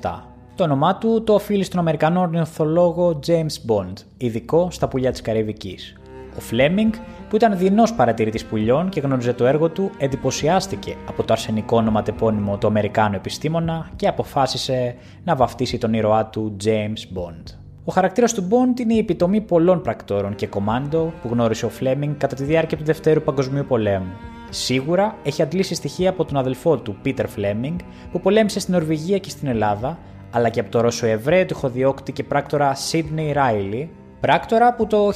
007. 0.00 0.24
Το 0.54 0.64
όνομά 0.64 0.96
του 0.98 1.24
το 1.24 1.34
οφείλει 1.34 1.64
στον 1.64 1.78
Αμερικανό 1.80 2.20
ορνηθολόγο 2.20 3.18
James 3.26 3.70
Bond, 3.70 3.92
ειδικό 4.16 4.70
στα 4.70 4.88
πουλιά 4.88 5.10
της 5.10 5.20
Καραϊβικής. 5.20 5.96
Ο 6.36 6.40
Φλέμινγκ, 6.40 6.92
που 7.28 7.36
ήταν 7.36 7.58
δεινός 7.58 7.94
παρατηρητής 7.94 8.44
πουλιών 8.44 8.88
και 8.88 9.00
γνώριζε 9.00 9.32
το 9.32 9.46
έργο 9.46 9.68
του, 9.68 9.90
εντυπωσιάστηκε 9.98 10.96
από 11.08 11.22
το 11.22 11.32
αρσενικό 11.32 11.76
ονοματεπώνυμο 11.76 12.58
του 12.58 12.66
Αμερικάνου 12.66 13.14
επιστήμονα 13.14 13.90
και 13.96 14.08
αποφάσισε 14.08 14.94
να 15.24 15.36
βαφτίσει 15.36 15.78
τον 15.78 15.92
ήρωά 15.92 16.26
του 16.26 16.56
James 16.64 17.18
Bond. 17.18 17.59
Ο 17.84 17.92
χαρακτήρας 17.92 18.34
του 18.34 18.48
Bond 18.48 18.80
είναι 18.80 18.94
η 18.94 18.98
επιτομή 18.98 19.40
πολλών 19.40 19.82
πρακτόρων 19.82 20.34
και 20.34 20.46
κομάντο 20.46 21.12
που 21.22 21.28
γνώρισε 21.32 21.66
ο 21.66 21.68
Φλέμινγκ 21.68 22.14
κατά 22.18 22.36
τη 22.36 22.44
διάρκεια 22.44 22.76
του 22.76 22.84
Δευτέρου 22.84 23.22
Παγκοσμίου 23.22 23.64
Πολέμου. 23.68 24.12
Σίγουρα 24.50 25.16
έχει 25.22 25.42
αντλήσει 25.42 25.74
στοιχεία 25.74 26.10
από 26.10 26.24
τον 26.24 26.36
αδελφό 26.36 26.76
του, 26.76 26.96
Πίτερ 27.02 27.28
Φλέμινγκ, 27.28 27.78
που 28.12 28.20
πολέμησε 28.20 28.60
στην 28.60 28.74
Νορβηγία 28.74 29.18
και 29.18 29.30
στην 29.30 29.48
Ελλάδα, 29.48 29.98
αλλά 30.30 30.48
και 30.48 30.60
από 30.60 30.70
το 30.70 30.80
Ρωσοεβραίο 30.80 31.46
τυχοδιώκτη 31.46 32.12
και 32.12 32.24
πράκτορα 32.24 32.74
Σίδνεϊ 32.74 33.32
Ράιλι, 33.32 33.90
πράκτορα 34.20 34.74
που 34.74 34.86
το 34.86 35.08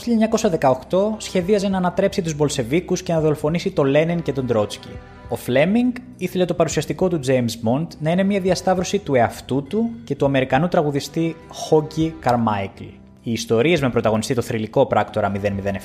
1918 0.60 1.14
σχεδίαζε 1.16 1.68
να 1.68 1.76
ανατρέψει 1.76 2.22
τους 2.22 2.34
Μπολσεβίκους 2.34 3.02
και 3.02 3.12
να 3.12 3.20
δολοφονήσει 3.20 3.70
τον 3.70 3.86
Λένιν 3.86 4.22
και 4.22 4.32
τον 4.32 4.46
Τρότσκι. 4.46 4.90
Ο 5.28 5.36
Φλέμινγκ 5.36 5.92
ήθελε 6.16 6.44
το 6.44 6.54
παρουσιαστικό 6.54 7.08
του 7.08 7.20
James 7.26 7.68
Bond 7.68 7.86
να 7.98 8.10
είναι 8.10 8.22
μια 8.22 8.40
διασταύρωση 8.40 8.98
του 8.98 9.14
εαυτού 9.14 9.62
του 9.62 9.90
και 10.04 10.14
του 10.14 10.24
Αμερικανού 10.24 10.68
τραγουδιστή 10.68 11.36
Hoggy 11.70 12.12
Carmichael. 12.24 12.92
Οι 13.22 13.32
ιστορίες 13.32 13.80
με 13.80 13.90
πρωταγωνιστή 13.90 14.34
το 14.34 14.42
θρηλυκό 14.42 14.86
πράκτορα 14.86 15.32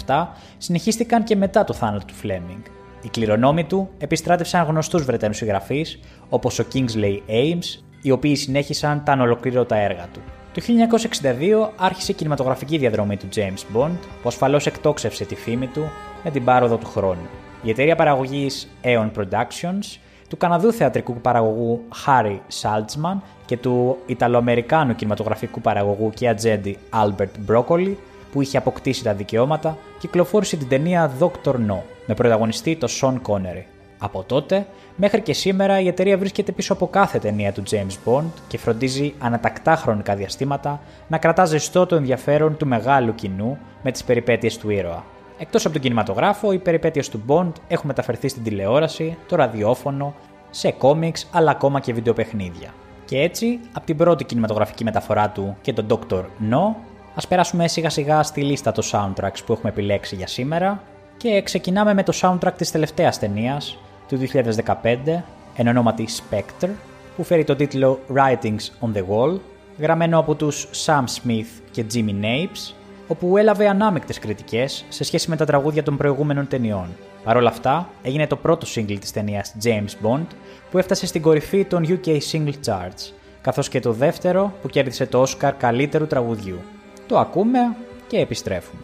007 0.05 0.27
συνεχίστηκαν 0.57 1.23
και 1.23 1.35
μετά 1.35 1.63
το 1.63 1.73
θάνατο 1.73 2.05
του 2.05 2.13
Φλέμινγκ. 2.13 2.61
Οι 3.01 3.09
κληρονόμοι 3.09 3.63
του 3.63 3.89
επιστράτευσαν 3.97 4.65
γνωστούς 4.65 5.03
Βρετανούς 5.03 5.37
συγγραφείς 5.37 5.99
όπως 6.29 6.59
ο 6.59 6.65
Kingsley 6.73 7.19
Ames, 7.29 7.81
οι 8.01 8.11
οποίοι 8.11 8.35
συνέχισαν 8.35 9.03
τα 9.03 9.11
ανολοκλήρωτα 9.11 9.75
έργα 9.75 10.07
του. 10.13 10.19
Το 10.53 10.61
1962 10.61 11.69
άρχισε 11.75 12.11
η 12.11 12.15
κινηματογραφική 12.15 12.77
διαδρομή 12.77 13.17
του 13.17 13.27
James 13.35 13.77
Bond, 13.77 13.97
που 14.21 14.27
ασφαλώς 14.27 14.65
εκτόξευσε 14.65 15.25
τη 15.25 15.35
φήμη 15.35 15.67
του 15.67 15.89
με 16.23 16.31
την 16.31 16.43
πάροδο 16.43 16.77
του 16.77 16.87
χρόνου. 16.87 17.27
Η 17.61 17.69
εταιρεία 17.69 17.95
παραγωγής 17.95 18.67
Aeon 18.83 19.09
Productions, 19.17 19.99
του 20.29 20.37
Καναδού 20.37 20.73
θεατρικού 20.73 21.13
παραγωγού 21.13 21.81
Harry 22.05 22.37
Saltzman 22.61 23.17
και 23.45 23.57
του 23.57 23.97
Ιταλοαμερικάνου 24.05 24.95
κινηματογραφικού 24.95 25.61
παραγωγού 25.61 26.09
και 26.09 26.29
ατζέντη 26.29 26.77
Albert 26.93 27.51
Broccoli, 27.51 27.93
που 28.31 28.41
είχε 28.41 28.57
αποκτήσει 28.57 29.03
τα 29.03 29.13
δικαιώματα, 29.13 29.77
κυκλοφόρησε 29.99 30.57
την 30.57 30.67
ταινία 30.67 31.11
Dr. 31.19 31.53
No, 31.53 31.77
με 32.05 32.13
πρωταγωνιστή 32.13 32.75
το 32.75 32.87
Sean 33.01 33.15
Connery. 33.27 33.63
Από 33.97 34.23
τότε, 34.23 34.65
μέχρι 34.95 35.21
και 35.21 35.33
σήμερα 35.33 35.79
η 35.79 35.87
εταιρεία 35.87 36.17
βρίσκεται 36.17 36.51
πίσω 36.51 36.73
από 36.73 36.87
κάθε 36.87 37.19
ταινία 37.19 37.51
του 37.51 37.63
James 37.69 37.97
Bond 38.05 38.31
και 38.47 38.57
φροντίζει 38.57 39.13
ανατακτά 39.19 39.75
χρονικά 39.75 40.15
διαστήματα 40.15 40.81
να 41.07 41.17
κρατά 41.17 41.45
ζεστό 41.45 41.85
το 41.85 41.95
ενδιαφέρον 41.95 42.57
του 42.57 42.67
μεγάλου 42.67 43.15
κοινού 43.15 43.57
με 43.83 43.91
τις 43.91 44.03
περιπέτειες 44.03 44.57
του 44.57 44.69
ήρωα. 44.69 45.03
Εκτός 45.41 45.63
από 45.65 45.73
τον 45.73 45.81
κινηματογράφο, 45.81 46.51
οι 46.51 46.57
περιπέτειες 46.57 47.09
του 47.09 47.23
Bond 47.27 47.51
έχουν 47.67 47.87
μεταφερθεί 47.87 48.27
στην 48.27 48.43
τηλεόραση, 48.43 49.17
το 49.27 49.35
ραδιόφωνο, 49.35 50.13
σε 50.49 50.71
κόμιξ 50.71 51.27
αλλά 51.31 51.51
ακόμα 51.51 51.79
και 51.79 51.93
βιντεοπαιχνίδια. 51.93 52.73
Και 53.05 53.19
έτσι, 53.21 53.59
από 53.73 53.85
την 53.85 53.97
πρώτη 53.97 54.23
κινηματογραφική 54.23 54.83
μεταφορά 54.83 55.29
του 55.29 55.57
και 55.61 55.73
τον 55.73 55.85
Dr. 55.89 56.21
No, 56.21 56.75
ας 57.15 57.27
περάσουμε 57.27 57.67
σιγά 57.67 57.89
σιγά 57.89 58.23
στη 58.23 58.41
λίστα 58.41 58.71
των 58.71 58.83
soundtracks 58.91 59.43
που 59.45 59.53
έχουμε 59.53 59.69
επιλέξει 59.69 60.15
για 60.15 60.27
σήμερα 60.27 60.81
και 61.17 61.41
ξεκινάμε 61.41 61.93
με 61.93 62.03
το 62.03 62.13
soundtrack 62.21 62.53
της 62.57 62.71
τελευταίας 62.71 63.19
ταινίας 63.19 63.77
του 64.07 64.17
2015, 64.17 65.23
εν 65.55 65.67
ονόματι 65.67 66.07
Spectre, 66.07 66.69
που 67.15 67.23
φέρει 67.23 67.43
τον 67.43 67.57
τίτλο 67.57 67.99
Writings 68.15 68.87
on 68.87 68.97
the 68.97 69.03
Wall, 69.09 69.39
γραμμένο 69.77 70.19
από 70.19 70.35
τους 70.35 70.67
Sam 70.85 71.03
Smith 71.03 71.61
και 71.71 71.85
Jimmy 71.93 72.23
Napes, 72.23 72.73
όπου 73.11 73.37
έλαβε 73.37 73.67
ανάμεκτες 73.67 74.19
κριτικές 74.19 74.85
σε 74.89 75.03
σχέση 75.03 75.29
με 75.29 75.35
τα 75.35 75.45
τραγούδια 75.45 75.83
των 75.83 75.97
προηγούμενων 75.97 76.47
ταινιών. 76.47 76.87
Παρ' 77.23 77.37
όλα 77.37 77.49
αυτά, 77.49 77.89
έγινε 78.01 78.27
το 78.27 78.35
πρώτο 78.35 78.67
single 78.75 78.97
της 78.99 79.11
ταινίας 79.11 79.55
James 79.63 80.05
Bond, 80.05 80.25
που 80.71 80.77
έφτασε 80.77 81.05
στην 81.05 81.21
κορυφή 81.21 81.65
των 81.65 81.85
UK 81.87 82.17
Single 82.31 82.53
Charts, 82.65 83.13
καθώς 83.41 83.69
και 83.69 83.79
το 83.79 83.91
δεύτερο 83.91 84.53
που 84.61 84.67
κέρδισε 84.67 85.05
το 85.05 85.23
Oscar 85.23 85.51
καλύτερου 85.57 86.07
τραγουδιού. 86.07 86.59
Το 87.07 87.19
ακούμε 87.19 87.59
και 88.07 88.17
επιστρέφουμε. 88.17 88.83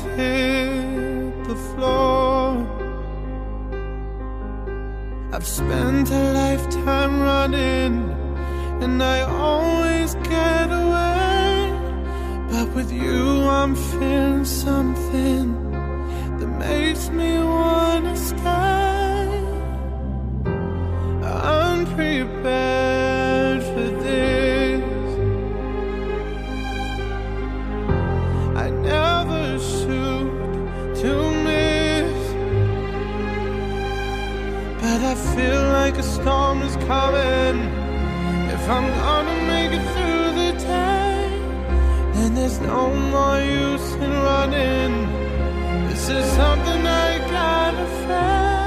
Hit 0.00 1.44
the 1.44 1.54
floor. 1.54 2.66
I've 5.32 5.46
spent 5.46 6.10
a 6.10 6.32
lifetime 6.32 7.20
running, 7.20 7.94
and 8.82 9.02
I 9.02 9.20
always 9.22 10.14
get 10.14 10.68
away. 10.70 11.72
But 12.50 12.74
with 12.74 12.92
you, 12.92 13.22
I'm 13.58 13.74
feeling 13.74 14.44
something 14.44 15.44
that 16.38 16.50
makes 16.66 17.08
me 17.10 17.38
wanna 17.38 18.16
stay 18.16 18.92
unprepared 21.22 23.11
I 35.04 35.14
feel 35.14 35.62
like 35.80 35.96
a 35.98 36.02
storm 36.02 36.62
is 36.62 36.76
coming. 36.86 37.56
If 38.56 38.68
I'm 38.68 38.88
gonna 39.02 39.38
make 39.48 39.72
it 39.72 39.84
through 39.94 40.28
the 40.40 40.52
day, 40.60 41.28
then 42.14 42.34
there's 42.34 42.60
no 42.60 42.94
more 42.94 43.40
use 43.40 43.94
in 43.94 44.10
running. 44.10 44.92
This 45.88 46.08
is 46.08 46.24
something 46.32 46.86
I 46.86 47.18
gotta 47.30 47.86
face. 48.06 48.61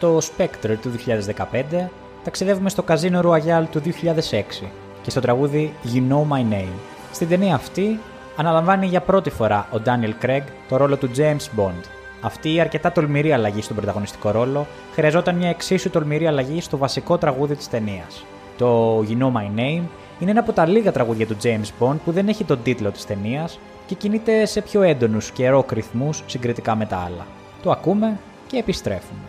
από 0.00 0.06
το 0.06 0.26
Spectre 0.26 0.76
του 0.82 0.92
2015, 1.82 1.88
ταξιδεύουμε 2.24 2.68
στο 2.68 2.82
καζίνο 2.82 3.20
Royal 3.24 3.64
του 3.70 3.82
2006 3.82 4.66
και 5.02 5.10
στο 5.10 5.20
τραγούδι 5.20 5.74
You 5.84 6.12
Know 6.12 6.22
My 6.32 6.52
Name. 6.52 6.78
Στην 7.12 7.28
ταινία 7.28 7.54
αυτή 7.54 8.00
αναλαμβάνει 8.36 8.86
για 8.86 9.00
πρώτη 9.00 9.30
φορά 9.30 9.68
ο 9.72 9.80
Daniel 9.84 10.24
Craig 10.24 10.42
το 10.68 10.76
ρόλο 10.76 10.96
του 10.96 11.10
James 11.16 11.60
Bond. 11.60 11.82
Αυτή 12.20 12.54
η 12.54 12.60
αρκετά 12.60 12.92
τολμηρή 12.92 13.32
αλλαγή 13.32 13.62
στον 13.62 13.76
πρωταγωνιστικό 13.76 14.30
ρόλο 14.30 14.66
χρειαζόταν 14.94 15.34
μια 15.34 15.48
εξίσου 15.48 15.90
τολμηρή 15.90 16.26
αλλαγή 16.26 16.60
στο 16.60 16.76
βασικό 16.76 17.18
τραγούδι 17.18 17.54
της 17.54 17.68
ταινίας. 17.68 18.24
Το 18.58 18.98
You 18.98 19.22
Know 19.22 19.32
My 19.32 19.58
Name 19.58 19.82
είναι 20.18 20.30
ένα 20.30 20.40
από 20.40 20.52
τα 20.52 20.66
λίγα 20.66 20.92
τραγούδια 20.92 21.26
του 21.26 21.36
James 21.42 21.68
Bond 21.80 21.96
που 22.04 22.12
δεν 22.12 22.28
έχει 22.28 22.44
τον 22.44 22.62
τίτλο 22.62 22.90
της 22.90 23.06
ταινίας 23.06 23.58
και 23.86 23.94
κινείται 23.94 24.46
σε 24.46 24.60
πιο 24.60 24.82
έντονους 24.82 25.30
και 25.30 25.48
ροκ 25.48 25.72
ρυθμούς 25.72 26.22
συγκριτικά 26.26 26.76
με 26.76 26.86
τα 26.86 26.96
άλλα. 26.96 27.26
Το 27.62 27.70
ακούμε 27.70 28.18
και 28.46 28.56
επιστρέφουμε. 28.56 29.20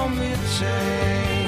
call 0.00 0.08
me 0.08 0.34
change. 0.58 1.39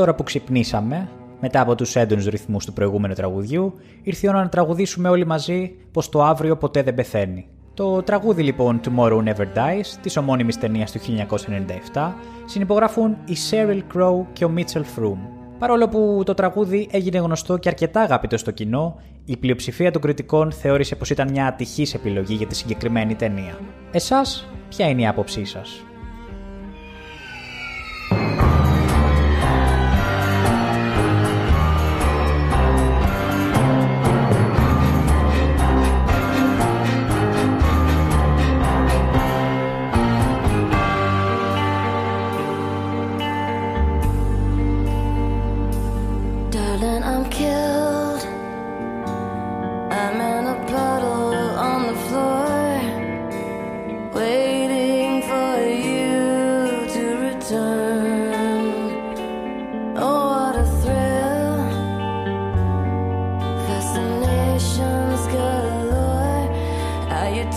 Τώρα 0.00 0.14
που 0.14 0.22
ξυπνήσαμε, 0.22 1.08
μετά 1.40 1.60
από 1.60 1.74
τους 1.74 1.96
έντονους 1.96 2.26
ρυθμούς 2.26 2.64
του 2.64 2.72
προηγούμενου 2.72 3.14
τραγουδιού, 3.14 3.74
ήρθε 4.02 4.26
η 4.26 4.28
ώρα 4.28 4.42
να 4.42 4.48
τραγουδήσουμε 4.48 5.08
όλοι 5.08 5.26
μαζί 5.26 5.74
πως 5.92 6.08
το 6.08 6.22
αύριο 6.22 6.56
ποτέ 6.56 6.82
δεν 6.82 6.94
πεθαίνει. 6.94 7.46
Το 7.74 8.02
τραγούδι 8.02 8.42
λοιπόν 8.42 8.80
Tomorrow 8.84 9.22
Never 9.24 9.46
Dies 9.54 9.86
της 10.00 10.16
ομώνυμης 10.16 10.58
ταινίας 10.58 10.92
του 10.92 10.98
1997 11.92 12.12
συνυπογράφουν 12.44 13.16
η 13.24 13.36
Sheryl 13.50 13.80
Crow 13.94 14.24
και 14.32 14.44
ο 14.44 14.52
Mitchell 14.56 14.82
Froome. 14.96 15.28
Παρόλο 15.58 15.88
που 15.88 16.22
το 16.24 16.34
τραγούδι 16.34 16.88
έγινε 16.90 17.18
γνωστό 17.18 17.56
και 17.56 17.68
αρκετά 17.68 18.00
αγαπητό 18.00 18.36
στο 18.36 18.50
κοινό, 18.50 19.00
η 19.24 19.36
πλειοψηφία 19.36 19.90
των 19.90 20.02
κριτικών 20.02 20.52
θεώρησε 20.52 20.96
πως 20.96 21.10
ήταν 21.10 21.30
μια 21.30 21.46
ατυχής 21.46 21.94
επιλογή 21.94 22.34
για 22.34 22.46
τη 22.46 22.56
συγκεκριμένη 22.56 23.14
ταινία. 23.14 23.58
Εσάς, 23.92 24.48
ποια 24.68 24.88
είναι 24.88 25.02
η 25.02 25.06
άποψή 25.06 25.44
σας; 25.44 25.84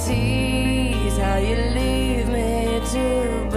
Tease, 0.05 1.17
how 1.17 1.37
you 1.37 1.55
leave 1.55 2.27
me 2.27 2.81
to 2.91 3.52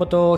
από 0.00 0.06
το 0.06 0.34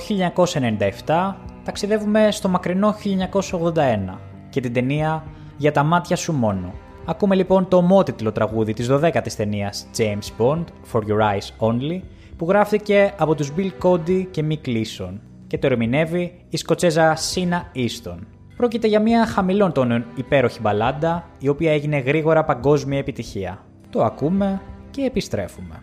1997 1.07 1.35
ταξιδεύουμε 1.65 2.31
στο 2.31 2.49
μακρινό 2.49 2.95
1981 3.41 4.19
και 4.51 4.61
την 4.61 4.73
ταινία 4.73 5.25
«Για 5.57 5.73
τα 5.73 5.83
μάτια 5.83 6.17
σου 6.17 6.33
μόνο». 6.33 6.73
Ακούμε 7.05 7.35
λοιπόν 7.35 7.69
το 7.69 7.77
ομότιτλο 7.77 8.33
τραγούδι 8.33 8.73
της 8.73 8.89
12ης 8.91 9.33
ταινίας 9.37 9.87
James 9.97 10.43
Bond, 10.43 10.65
For 10.93 11.01
Your 11.01 11.21
Eyes 11.21 11.69
Only, 11.69 12.01
που 12.37 12.47
γράφτηκε 12.49 13.13
από 13.19 13.35
τους 13.35 13.53
Bill 13.57 13.71
Cody 13.83 14.27
και 14.31 14.45
Mick 14.49 14.69
Leeson 14.69 15.13
και 15.47 15.59
το 15.59 15.67
ερμηνεύει 15.67 16.45
η 16.49 16.57
Σκοτσέζα 16.57 17.15
Σίνα 17.17 17.73
Easton. 17.75 18.19
Πρόκειται 18.57 18.87
για 18.87 19.01
μια 19.01 19.27
χαμηλών 19.27 19.73
τόνων 19.73 20.05
υπέροχη 20.15 20.61
μπαλάντα, 20.61 21.29
η 21.39 21.49
οποία 21.49 21.73
έγινε 21.73 21.99
γρήγορα 21.99 22.45
παγκόσμια 22.45 22.99
επιτυχία. 22.99 23.65
Το 23.91 24.05
ακούμε 24.05 24.61
και 24.91 25.03
επιστρέφουμε. 25.03 25.83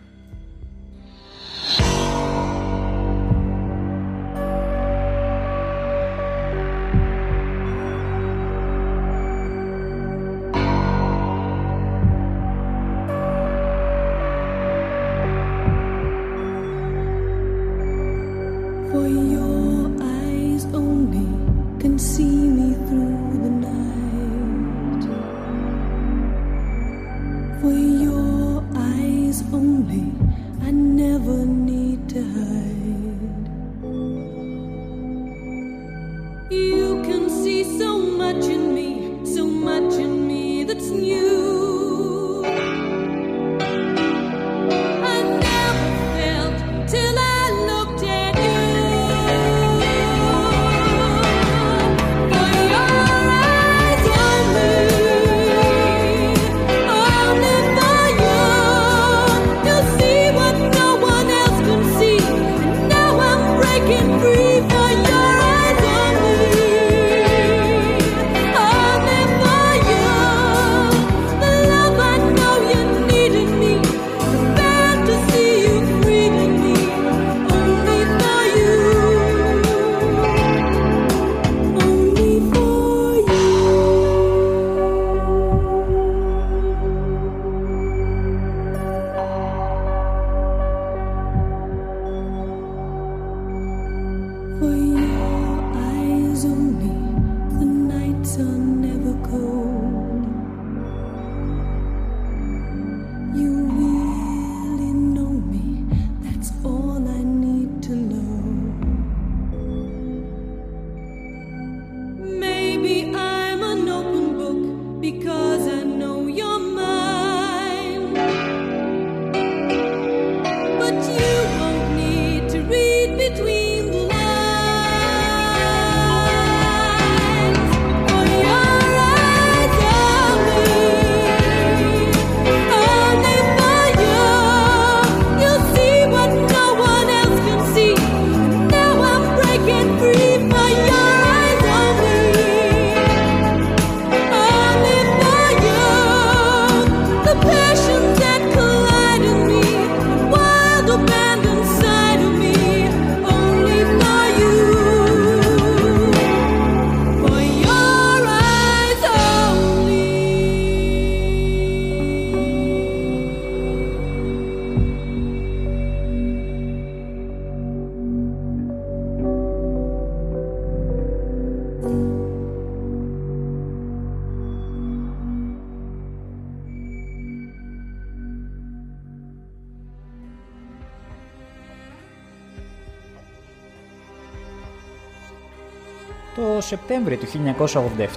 Σεπτέμβριο 186.68 187.16
του 187.16 187.26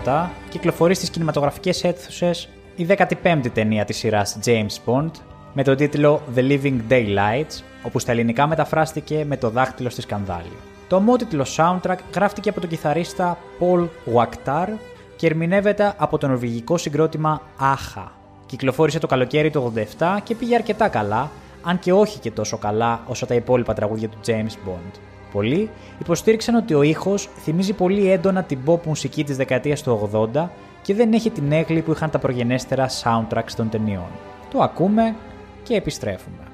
1987 0.06 0.28
κυκλοφορεί 0.50 0.96
στις 0.96 1.10
κινηματογραφικές 1.10 1.84
αίθουσες 1.84 2.50
η 2.76 2.88
15η 2.90 3.48
ταινία 3.54 3.86
της 3.86 3.98
σειράς 3.98 4.40
James 4.46 4.76
Bond 4.86 5.12
με 5.54 5.64
τον 5.64 5.76
τίτλο 5.76 6.22
The 6.36 6.40
Living 6.40 6.80
Daylights, 6.90 7.64
όπου 7.84 8.00
στα 8.00 8.12
ελληνικά 8.12 8.48
μεταφράστηκε 8.48 9.26
με 9.28 9.38
το 9.38 9.50
δάχτυλο 9.50 9.90
στη 9.90 10.02
σκανδάλη. 10.02 10.52
Το 10.88 10.96
ομότιτλο 10.96 11.46
soundtrack 11.58 11.98
γράφτηκε 12.16 12.50
από 12.50 12.60
τον 12.60 12.70
κιθαρίστα 12.70 13.38
Paul 13.60 13.88
Wakhtar 14.16 14.68
και 15.16 15.28
ερμηνεύεται 15.28 15.94
από 15.98 16.18
το 16.18 16.28
νορβηγικό 16.28 16.78
συγκρότημα 16.78 17.42
AHA. 17.60 18.04
Κυκλοφόρησε 18.46 19.00
το 19.00 19.08
καλοκαίρι 19.08 19.50
του 19.50 19.74
87 19.98 20.18
και 20.24 20.36
πήγε 20.36 20.56
αρκετά 20.56 20.88
καλά, 20.88 21.32
αν 21.64 21.80
και 21.80 21.94
όχι 21.94 22.20
και 22.20 22.32
τόσο 22.32 22.58
καλά 22.58 23.02
όσο 23.08 23.26
τα 23.26 23.36
υπόλοιπα 23.36 23.74
τραγούδια 23.74 24.10
του 24.10 24.18
James 24.26 24.70
Bond. 24.70 25.11
Πολλοί 25.32 25.70
υποστήριξαν 26.00 26.56
ότι 26.56 26.74
ο 26.74 26.82
ήχος 26.82 27.30
θυμίζει 27.38 27.74
πολύ 27.74 28.12
έντονα 28.12 28.44
την 28.44 28.60
pop 28.66 28.84
μουσική 28.84 29.24
της 29.24 29.38
δεκαετίας 29.38 29.84
του 29.84 30.10
80 30.34 30.48
και 30.82 30.94
δεν 30.94 31.14
έχει 31.14 31.30
την 31.30 31.52
έγκλη 31.52 31.82
που 31.82 31.92
είχαν 31.92 32.10
τα 32.10 32.20
προγενέστερα 32.20 32.88
soundtracks 33.04 33.52
των 33.56 33.70
ταινιών. 33.70 34.10
Το 34.52 34.62
ακούμε 34.62 35.16
και 35.64 35.76
επιστρέφουμε. 35.76 36.51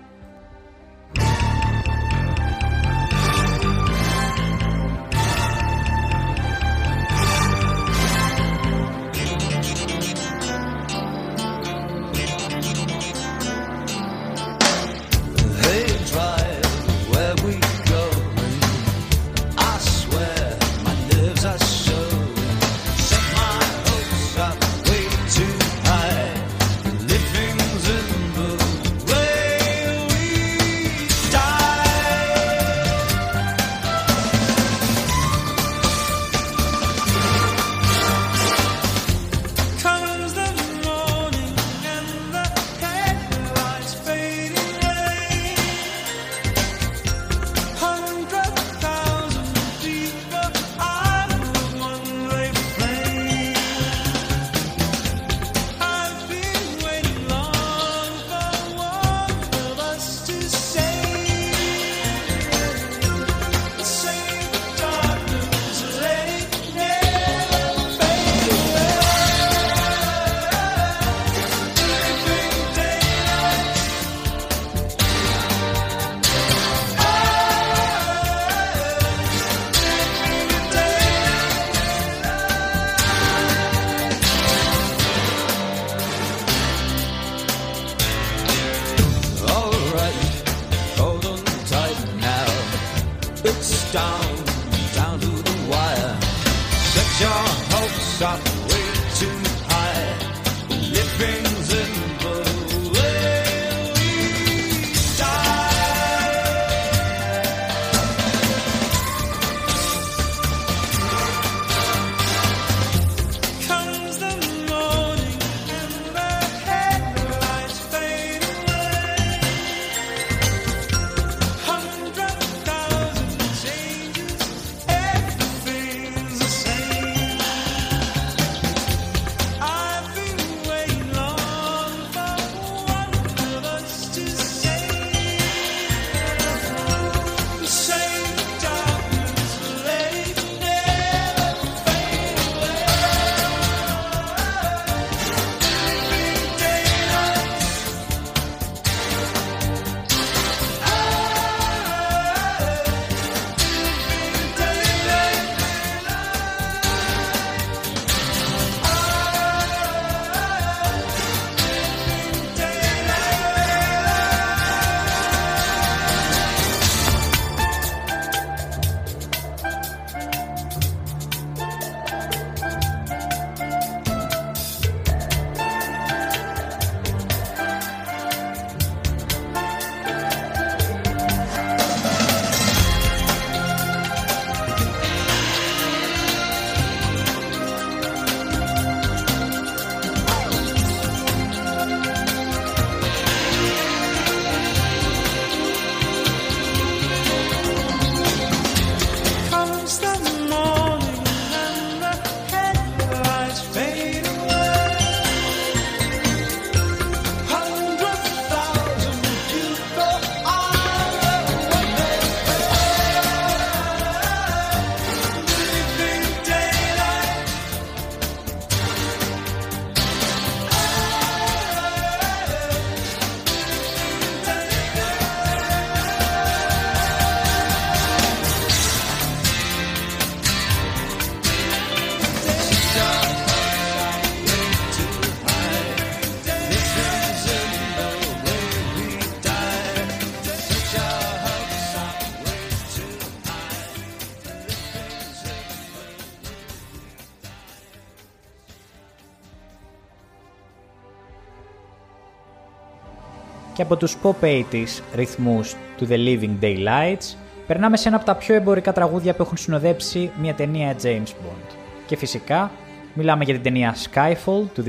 Από 253.87 253.97
τους 253.97 254.17
pop 254.23 254.45
80s 254.45 255.01
ρυθμούς 255.15 255.75
του 255.97 256.07
The 256.09 256.13
Living 256.13 256.63
Daylights 256.63 257.35
περνάμε 257.67 257.97
σε 257.97 258.07
ένα 258.07 258.17
από 258.17 258.25
τα 258.25 258.35
πιο 258.35 258.55
εμπορικά 258.55 258.93
τραγούδια 258.93 259.33
που 259.33 259.41
έχουν 259.41 259.57
συνοδέψει 259.57 260.31
μια 260.41 260.53
ταινία 260.53 260.95
James 261.03 261.27
Bond. 261.27 261.75
Και 262.05 262.15
φυσικά 262.15 262.71
μιλάμε 263.13 263.43
για 263.43 263.53
την 263.53 263.63
ταινία 263.63 263.95
Skyfall 263.95 264.63
του 264.73 264.83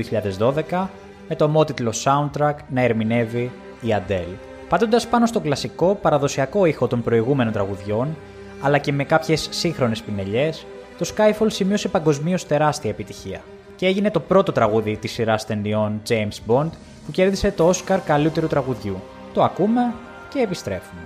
2012 0.69 0.87
με 1.27 1.35
το 1.35 1.45
ομότιτλο 1.45 1.93
soundtrack 2.03 2.53
να 2.69 2.81
ερμηνεύει 2.81 3.51
η 3.81 3.87
Adele. 3.87 4.35
Πατώντας 4.69 5.07
πάνω 5.07 5.25
στο 5.25 5.39
κλασικό 5.39 5.95
παραδοσιακό 6.01 6.65
ήχο 6.65 6.87
των 6.87 7.03
προηγούμενων 7.03 7.53
τραγουδιών 7.53 8.17
αλλά 8.61 8.77
και 8.77 8.91
με 8.91 9.03
κάποιες 9.03 9.47
σύγχρονες 9.51 10.01
πινελιές, 10.01 10.65
το 10.97 11.11
Skyfall 11.15 11.47
σημείωσε 11.47 11.87
παγκοσμίως 11.87 12.45
τεράστια 12.45 12.89
επιτυχία 12.89 13.41
και 13.79 13.85
έγινε 13.85 14.11
το 14.11 14.19
πρώτο 14.19 14.51
τραγούδι 14.51 14.97
της 14.97 15.11
σειράς 15.11 15.45
ταινιών 15.45 16.01
James 16.09 16.37
Bond 16.47 16.69
που 17.05 17.11
κέρδισε 17.11 17.51
το 17.51 17.69
Oscar 17.69 17.99
καλύτερου 18.05 18.47
τραγουδιού. 18.47 19.01
Το 19.33 19.43
ακούμε 19.43 19.93
και 20.29 20.39
επιστρέφουμε. 20.39 21.01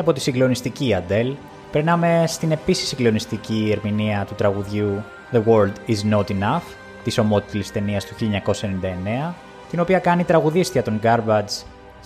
από 0.00 0.12
τη 0.12 0.20
συγκλονιστική 0.20 0.94
Αντέλ, 0.94 1.34
περνάμε 1.72 2.24
στην 2.26 2.52
επίσης 2.52 2.88
συγκλονιστική 2.88 3.68
ερμηνεία 3.72 4.24
του 4.28 4.34
τραγουδιού 4.34 5.04
The 5.32 5.42
World 5.46 5.90
Is 5.90 6.12
Not 6.12 6.24
Enough 6.24 6.62
της 7.04 7.18
ομότιτλης 7.18 7.72
ταινίας 7.72 8.04
του 8.04 8.14
1999, 9.30 9.34
την 9.70 9.80
οποία 9.80 9.98
κάνει 9.98 10.24
τραγουδίστρια 10.24 10.82
των 10.82 11.00
Garbage 11.02 11.62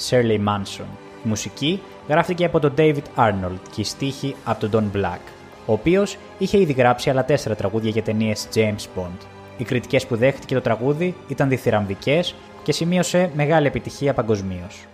Shirley 0.09 0.39
Manson. 0.49 0.87
Η 1.25 1.29
μουσική 1.29 1.83
γράφτηκε 2.09 2.45
από 2.45 2.61
τον 2.61 2.75
David 2.79 3.03
Arnold 3.17 3.59
και 3.75 3.81
η 3.81 3.85
στίχη 3.85 4.37
από 4.45 4.69
τον 4.69 4.91
Don 4.93 4.97
Black, 4.97 5.21
ο 5.67 5.73
οποίος 5.73 6.17
είχε 6.39 6.61
ήδη 6.61 6.73
γράψει 6.73 7.11
άλλα 7.11 7.25
τέσσερα 7.25 7.55
τραγούδια 7.55 7.91
για 7.91 8.03
ταινίες 8.03 8.49
James 8.55 8.87
Bond. 8.97 9.19
Οι 9.57 9.65
κριτικές 9.65 10.07
που 10.07 10.17
δέχτηκε 10.17 10.55
το 10.55 10.61
τραγούδι 10.61 11.15
ήταν 11.29 11.49
διθυραμβικές 11.49 12.35
και 12.63 12.73
σημείωσε 12.73 13.31
μεγάλη 13.35 13.67
επιτυχία 13.67 14.15
παγκοσμίως. 14.15 14.87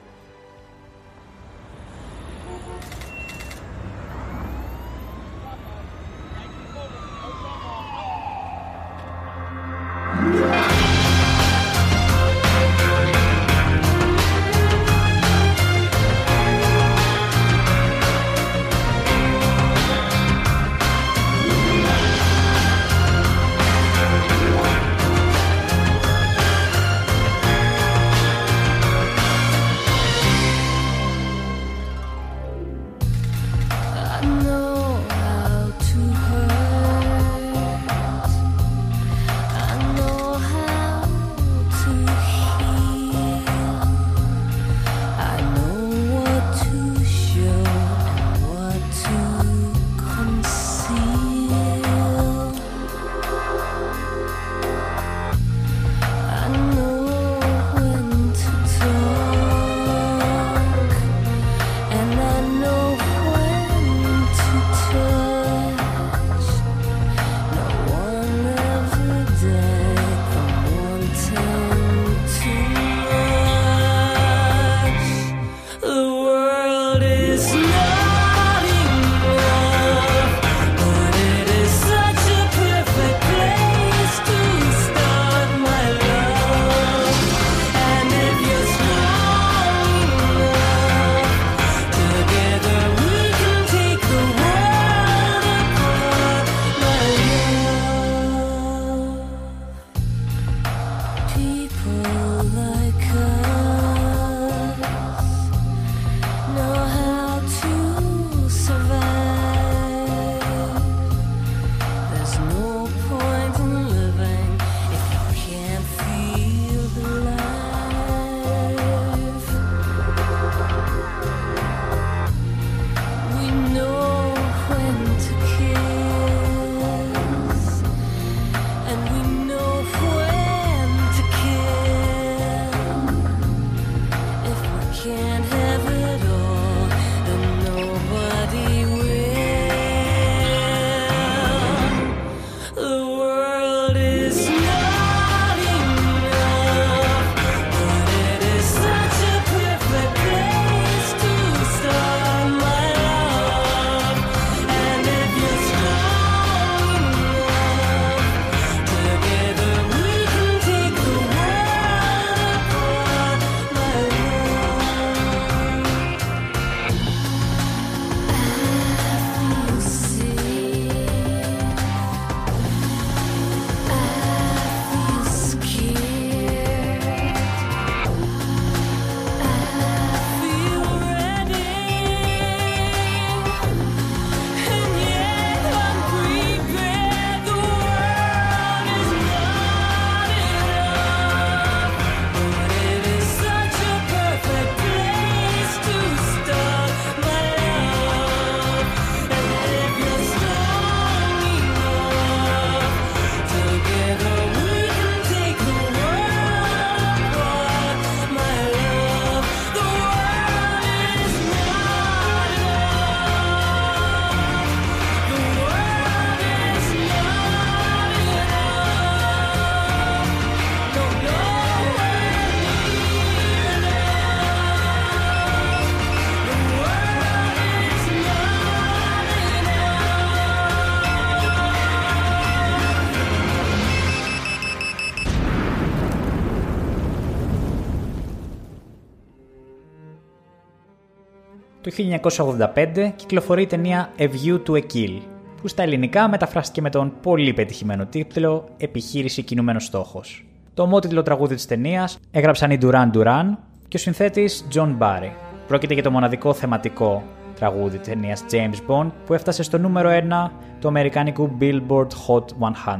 1985 242.00 243.12
κυκλοφορεί 243.16 243.62
η 243.62 243.66
ταινία 243.66 244.10
A 244.18 244.22
View 244.22 244.60
to 244.66 244.72
a 244.72 244.82
Kill, 244.94 245.18
που 245.60 245.68
στα 245.68 245.82
ελληνικά 245.82 246.28
μεταφράστηκε 246.28 246.80
με 246.80 246.90
τον 246.90 247.12
πολύ 247.22 247.52
πετυχημένο 247.52 248.06
τίτλο 248.06 248.68
Επιχείρηση 248.76 249.42
κινούμενος 249.42 249.84
στόχος. 249.84 250.44
Το 250.74 250.82
ομότιτλο 250.82 251.22
τραγούδι 251.22 251.54
της 251.54 251.66
ταινίας 251.66 252.18
έγραψαν 252.30 252.70
οι 252.70 252.78
Duran 252.82 253.10
Duran 253.14 253.44
και 253.88 253.96
ο 253.96 253.98
συνθέτης 253.98 254.66
John 254.74 254.98
Barry. 254.98 255.30
Πρόκειται 255.66 255.94
για 255.94 256.02
το 256.02 256.10
μοναδικό 256.10 256.54
θεματικό 256.54 257.22
τραγούδι 257.54 257.98
της 257.98 258.08
ταινίας 258.08 258.44
James 258.50 258.90
Bond 258.90 259.10
που 259.26 259.34
έφτασε 259.34 259.62
στο 259.62 259.78
νούμερο 259.78 260.10
1 260.46 260.50
του 260.80 260.88
αμερικάνικου 260.88 261.56
Billboard 261.60 262.08
Hot 262.26 262.44
100. 262.86 262.96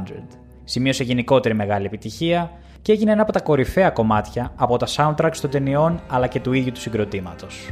Σημείωσε 0.63 1.03
γενικότερη 1.03 1.55
μεγάλη 1.55 1.85
επιτυχία 1.85 2.51
και 2.81 2.91
έγινε 2.91 3.11
ένα 3.11 3.21
από 3.21 3.31
τα 3.31 3.39
κορυφαία 3.39 3.89
κομμάτια 3.89 4.51
από 4.55 4.77
τα 4.77 4.87
soundtracks 4.95 5.37
των 5.41 5.49
ταινιών 5.49 6.01
αλλά 6.07 6.27
και 6.27 6.39
του 6.39 6.53
ίδιου 6.53 6.71
του 6.71 6.79
συγκροτήματος. 6.79 7.69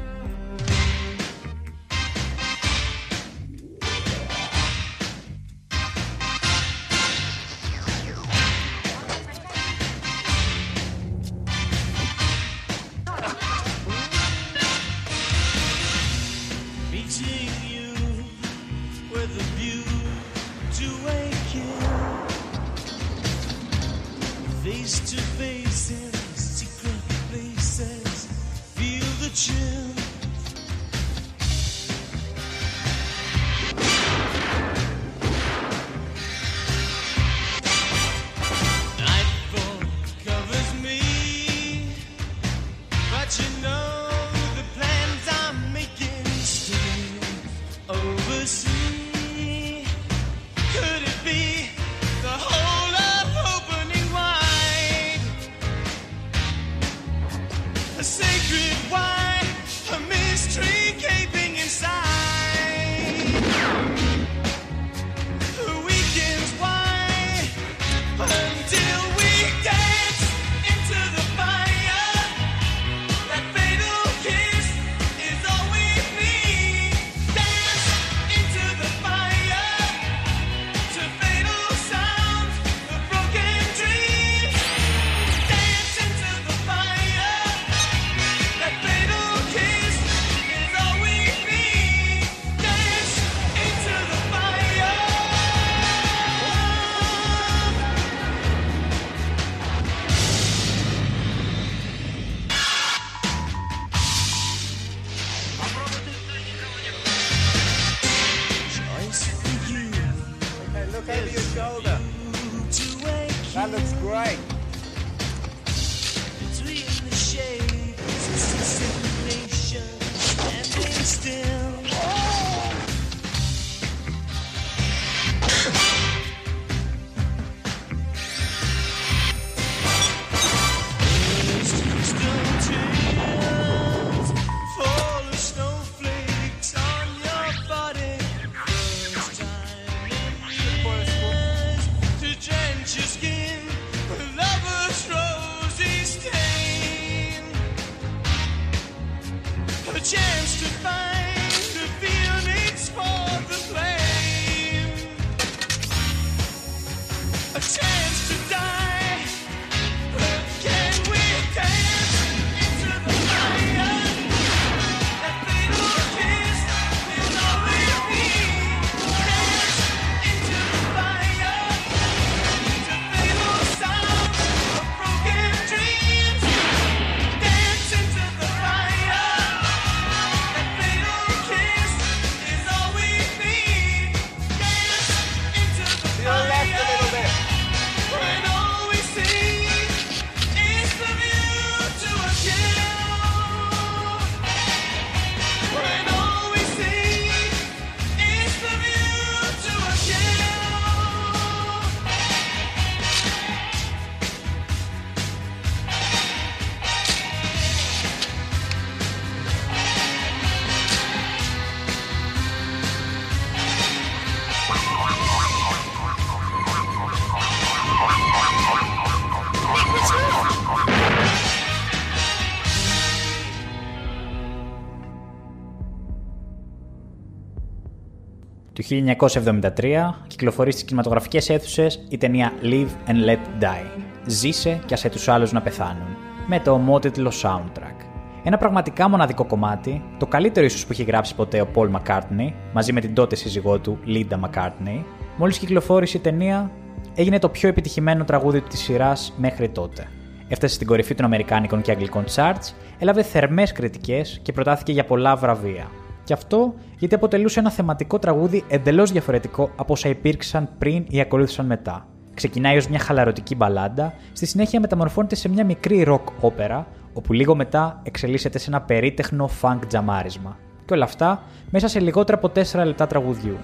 1973 228.89 230.13
κυκλοφορεί 230.27 230.71
στις 230.71 230.83
κινηματογραφικές 230.83 231.49
αίθουσες 231.49 232.05
η 232.09 232.17
ταινία 232.17 232.51
Live 232.63 233.09
and 233.09 233.25
Let 233.27 233.63
Die. 233.63 234.01
Ζήσε 234.25 234.79
και 234.85 234.93
άσε 234.93 235.09
τους 235.09 235.27
άλλους 235.27 235.51
να 235.51 235.61
πεθάνουν. 235.61 236.17
Με 236.47 236.59
το 236.59 236.71
ομότιτλο 236.71 237.31
soundtrack. 237.41 237.95
Ένα 238.43 238.57
πραγματικά 238.57 239.09
μοναδικό 239.09 239.45
κομμάτι, 239.45 240.03
το 240.17 240.25
καλύτερο 240.25 240.65
ίσως 240.65 240.85
που 240.85 240.91
έχει 240.91 241.03
γράψει 241.03 241.35
ποτέ 241.35 241.61
ο 241.61 241.67
Paul 241.75 241.89
McCartney, 241.91 242.53
μαζί 242.73 242.93
με 242.93 243.01
την 243.01 243.13
τότε 243.13 243.35
σύζυγό 243.35 243.79
του 243.79 243.99
Linda 244.07 244.39
McCartney, 244.39 245.03
μόλις 245.37 245.57
κυκλοφόρησε 245.57 246.17
η 246.17 246.19
ταινία, 246.19 246.71
έγινε 247.15 247.39
το 247.39 247.49
πιο 247.49 247.69
επιτυχημένο 247.69 248.23
τραγούδι 248.23 248.61
της 248.61 248.79
σειράς 248.79 249.33
μέχρι 249.37 249.69
τότε. 249.69 250.07
Έφτασε 250.47 250.75
στην 250.75 250.87
κορυφή 250.87 251.15
των 251.15 251.25
Αμερικάνικων 251.25 251.81
και 251.81 251.91
Αγγλικών 251.91 252.23
charts, 252.35 252.73
έλαβε 252.99 253.23
θερμές 253.23 253.71
κριτικές 253.71 254.39
και 254.41 254.51
προτάθηκε 254.51 254.91
για 254.91 255.05
πολλά 255.05 255.35
βραβεία. 255.35 255.87
Και 256.29 256.35
αυτό 256.35 256.73
γιατί 256.97 257.15
αποτελούσε 257.15 257.59
ένα 257.59 257.71
θεματικό 257.71 258.19
τραγούδι 258.19 258.63
εντελώς 258.67 259.11
διαφορετικό 259.11 259.69
από 259.75 259.93
όσα 259.93 260.09
υπήρξαν 260.09 260.69
πριν 260.77 261.05
ή 261.09 261.19
ακολούθησαν 261.19 261.65
μετά. 261.65 262.07
Ξεκινάει 262.33 262.77
ως 262.77 262.87
μια 262.87 262.99
χαλαρωτική 262.99 263.55
μπαλάντα, 263.55 264.13
στη 264.33 264.45
συνέχεια 264.45 264.79
μεταμορφώνεται 264.79 265.35
σε 265.35 265.49
μια 265.49 265.65
μικρή 265.65 266.03
ροκ 266.03 266.27
όπερα, 266.41 266.87
όπου 267.13 267.33
λίγο 267.33 267.55
μετά 267.55 267.99
εξελίσσεται 268.03 268.59
σε 268.59 268.69
ένα 268.69 268.81
περίτεχνο 268.81 269.49
funk 269.61 269.79
τζαμάρισμα. 269.87 270.57
Και 270.85 270.93
όλα 270.93 271.03
αυτά 271.03 271.43
μέσα 271.69 271.87
σε 271.87 271.99
λιγότερα 271.99 272.37
από 272.37 272.51
4 272.55 272.85
λεπτά 272.85 273.07
τραγουδιού. 273.07 273.57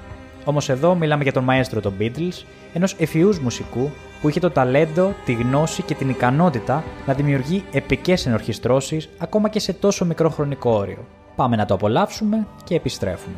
Όμως 0.46 0.70
εδώ 0.70 0.96
μιλάμε 0.96 1.24
για 1.24 1.32
τον 1.32 1.44
μαέστρο 1.44 1.82
των 1.82 1.94
Beatles, 2.00 2.44
ενός 2.74 2.96
ευφυού 3.00 3.36
μουσικού 3.42 3.90
που 4.22 4.30
είχε 4.30 4.40
το 4.40 4.50
ταλέντο, 4.52 5.14
τη 5.26 5.34
γνώση 5.34 5.82
και 5.82 5.94
την 5.94 6.10
ικανότητα 6.10 6.84
να 7.06 7.14
δημιουργεί 7.14 7.64
επικές 7.72 8.26
ενορχιστρώσεις 8.26 9.10
ακόμα 9.18 9.50
και 9.50 9.60
σε 9.60 9.74
τόσο 9.74 10.06
μικρό 10.06 10.30
χρονικό 10.30 10.72
όριο. 10.72 11.06
Πάμε 11.36 11.56
να 11.56 11.66
το 11.66 11.74
απολαύσουμε 11.74 12.48
και 12.64 12.76
επιστρέφουμε. 12.76 13.36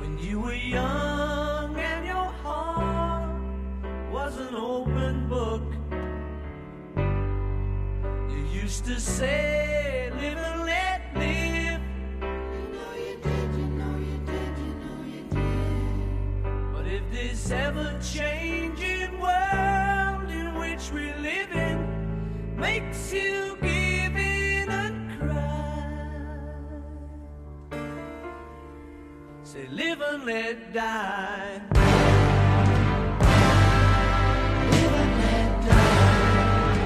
When 0.00 0.14
you 0.28 0.36
were 0.44 0.60
young 0.78 1.70
and 1.90 2.02
your 2.12 2.28
heart 2.42 3.30
was 4.16 4.32
an 4.46 4.54
open 4.76 5.14
book, 5.34 5.66
you 8.32 8.42
used 8.64 8.84
to 8.90 8.96
say, 9.16 10.10
live 10.20 10.40
and 10.48 10.60
let 10.72 11.00
live. 11.24 11.80
You 12.56 12.64
know 12.74 12.92
you 13.06 13.14
did, 13.26 13.50
you 13.60 13.68
know 13.80 13.94
you 14.08 14.18
did, 14.30 14.52
you 14.64 14.72
know 14.82 14.98
you 15.14 15.22
did. 15.36 16.42
But 16.72 16.84
if 16.96 17.04
this 17.16 17.40
ever 17.66 17.88
changing 18.16 19.10
world 19.26 20.28
in 20.40 20.46
which 20.62 20.84
we 20.96 21.04
live 21.28 21.52
in 21.68 21.78
makes 22.66 23.02
you 23.12 23.56
give 23.62 23.79
say 29.52 29.66
live 29.66 30.00
and 30.00 30.24
let 30.26 30.72
die. 30.72 31.60
Live 34.70 34.94
and 35.02 35.12
let 35.22 35.62
die. 35.66 36.76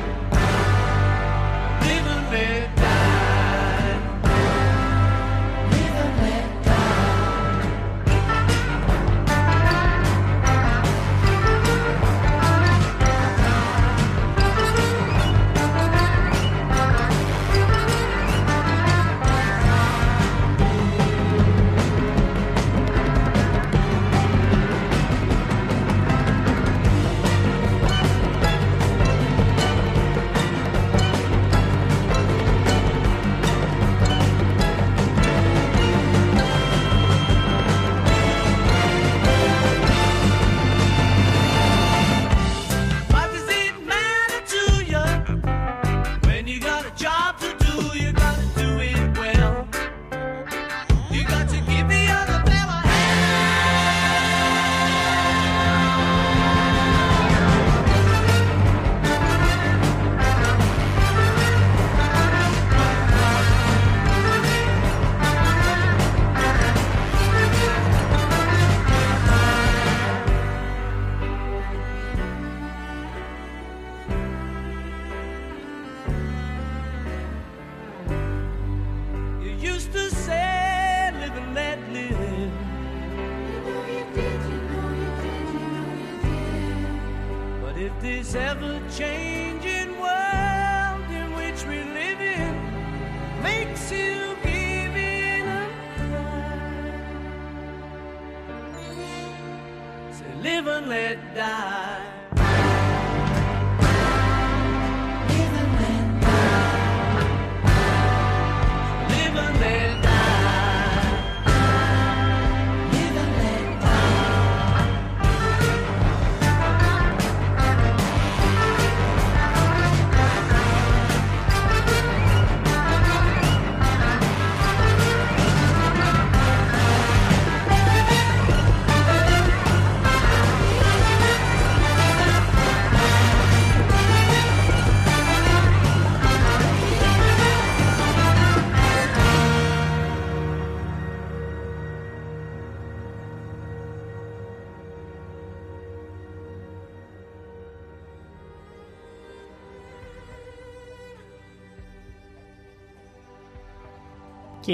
Live 1.86 2.06
and 2.06 2.32
let 2.32 2.76
die. 2.76 2.83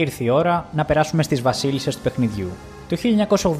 Και 0.01 0.07
ήρθε 0.07 0.25
η 0.25 0.29
ώρα 0.29 0.67
να 0.73 0.85
περάσουμε 0.85 1.23
στις 1.23 1.43
βασίλισσες 1.43 1.97
του 1.97 2.03
παιχνιδιού. 2.03 2.51
Το 2.89 2.97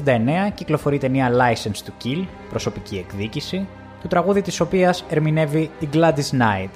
1989 0.05 0.51
κυκλοφορεί 0.53 0.95
η 0.95 0.99
ταινία 0.99 1.31
License 1.31 1.87
to 1.87 2.05
Kill, 2.05 2.25
προσωπική 2.49 2.97
εκδίκηση, 2.97 3.67
το 4.01 4.07
τραγούδι 4.07 4.41
της 4.41 4.59
οποίας 4.59 5.03
ερμηνεύει 5.09 5.69
η 5.79 5.89
Gladys 5.93 6.39
Knight, 6.39 6.69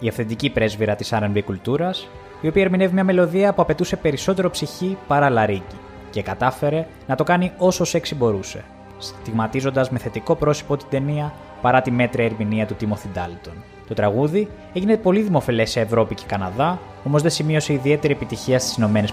η 0.00 0.08
αυθεντική 0.08 0.50
πρέσβυρα 0.50 0.94
της 0.94 1.12
R&B 1.12 1.40
κουλτούρας, 1.44 2.08
η 2.40 2.48
οποία 2.48 2.62
ερμηνεύει 2.62 2.94
μια 2.94 3.04
μελωδία 3.04 3.52
που 3.52 3.62
απαιτούσε 3.62 3.96
περισσότερο 3.96 4.50
ψυχή 4.50 4.96
παρά 5.06 5.30
λαρίκι 5.30 5.76
και 6.10 6.22
κατάφερε 6.22 6.86
να 7.06 7.14
το 7.14 7.24
κάνει 7.24 7.52
όσο 7.58 7.84
σεξι 7.84 8.14
μπορούσε, 8.14 8.64
στιγματίζοντας 8.98 9.90
με 9.90 9.98
θετικό 9.98 10.34
πρόσωπο 10.34 10.76
την 10.76 10.86
ταινία 10.90 11.32
παρά 11.62 11.82
τη 11.82 11.90
μέτρια 11.90 12.24
ερμηνεία 12.24 12.66
του 12.66 12.76
Timothy 12.80 13.18
Dalton. 13.18 13.56
Το 13.88 13.94
τραγούδι 13.94 14.48
έγινε 14.72 14.96
πολύ 14.96 15.20
δημοφιλές 15.20 15.70
σε 15.70 15.80
Ευρώπη 15.80 16.14
και 16.14 16.24
Καναδά, 16.26 16.78
όμως 17.04 17.22
δεν 17.22 17.30
σημείωσε 17.30 17.72
ιδιαίτερη 17.72 18.12
επιτυχία 18.12 18.58
στις 18.58 18.76
Ηνωμένες 18.76 19.12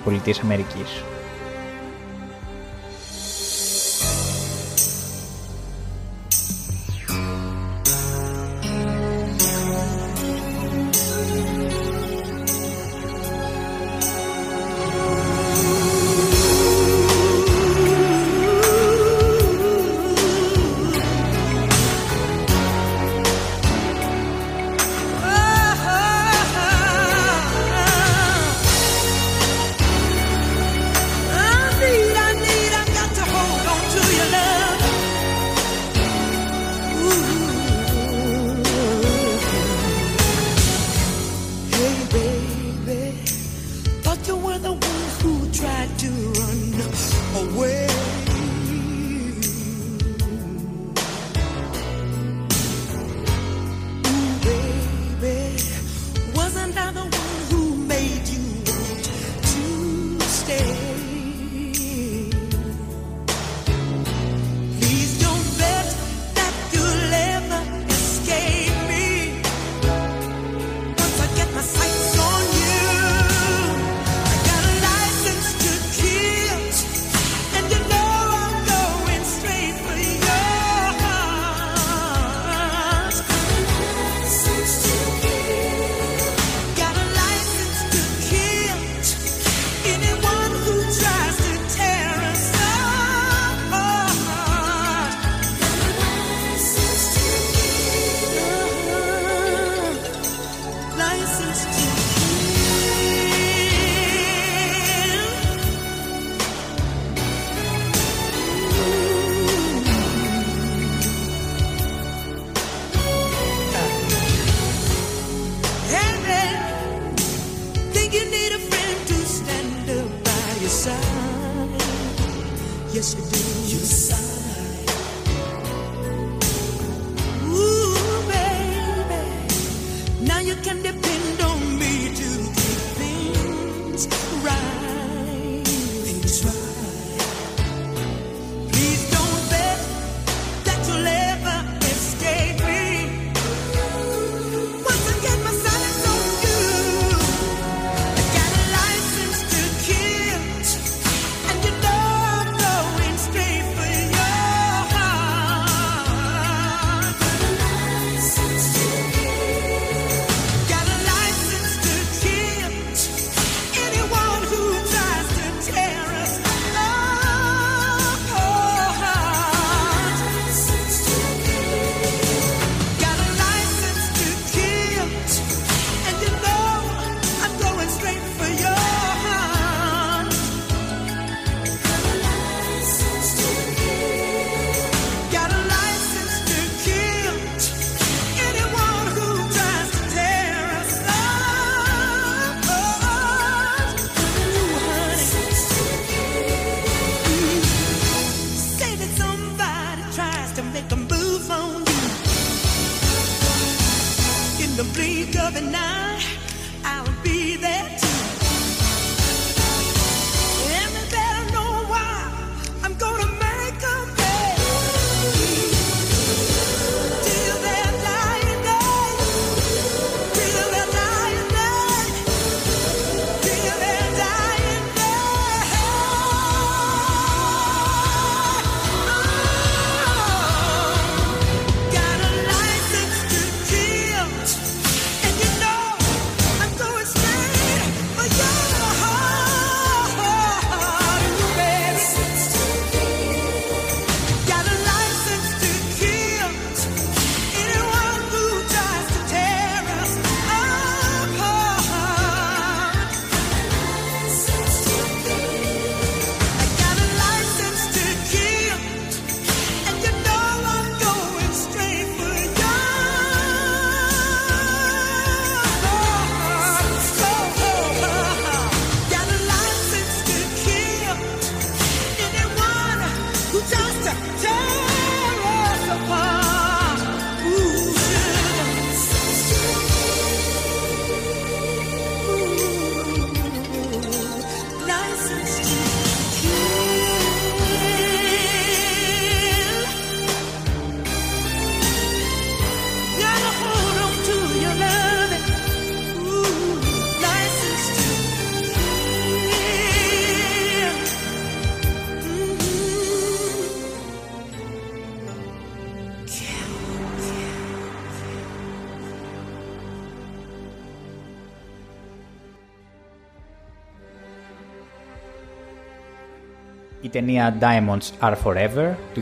Η 317.09 317.11
ταινία 317.11 317.57
Diamonds 317.59 318.29
Are 318.29 318.33
Forever 318.43 318.93
του 319.13 319.21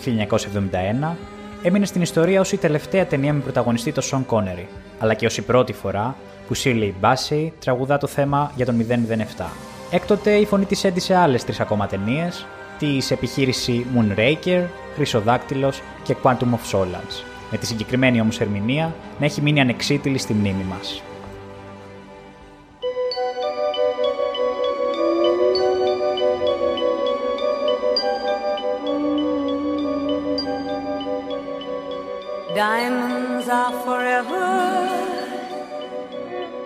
1971 1.12 1.16
έμεινε 1.64 1.86
στην 1.86 2.02
ιστορία 2.02 2.40
ως 2.40 2.52
η 2.52 2.58
τελευταία 2.58 3.06
ταινία 3.06 3.34
με 3.34 3.40
πρωταγωνιστή 3.40 3.92
τον 3.92 4.04
Σον 4.04 4.26
Κόνερι, 4.26 4.68
αλλά 5.00 5.14
και 5.14 5.26
ως 5.26 5.38
η 5.38 5.42
πρώτη 5.42 5.74
φορά 5.74 6.16
που 6.48 6.56
Shirley 6.56 6.92
Bassey 7.02 7.50
τραγουδά 7.60 7.98
το 7.98 8.08
θέμα 8.08 8.52
για 8.56 8.66
τον 8.66 8.86
007. 9.38 9.46
Έκτοτε 9.92 10.32
η 10.32 10.46
φωνή 10.46 10.66
της 10.66 10.84
έντυσε 10.84 11.16
άλλες 11.16 11.44
τρεις 11.44 11.60
ακόμα 11.60 11.88
ταινίες, 11.88 12.46
της 12.80 13.12
επιχείρηση 13.12 13.86
Moonraker, 13.96 14.64
Χρυσοδάκτυλος 14.96 15.82
και 16.04 16.16
Quantum 16.24 16.32
of 16.32 16.78
Solace, 16.78 17.24
με 17.52 17.58
τη 17.58 17.66
συγκεκριμένη 17.66 18.22
όμως 18.22 18.40
ερμηνεία 18.40 18.96
να 19.20 19.26
έχει 19.26 19.42
μείνει 19.42 19.62
ανεξίτηλη 19.62 20.18
στη 20.18 20.34
μνήμη 20.34 20.64
μας. 20.64 21.02
Diamonds 32.58 33.48
are 33.50 33.72
forever. 33.86 34.50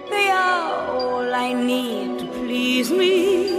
They 0.10 0.30
are 0.30 0.88
all 0.88 1.36
I 1.36 1.52
need 1.52 2.20
to 2.20 2.28
please 2.28 2.90
me. 2.90 3.50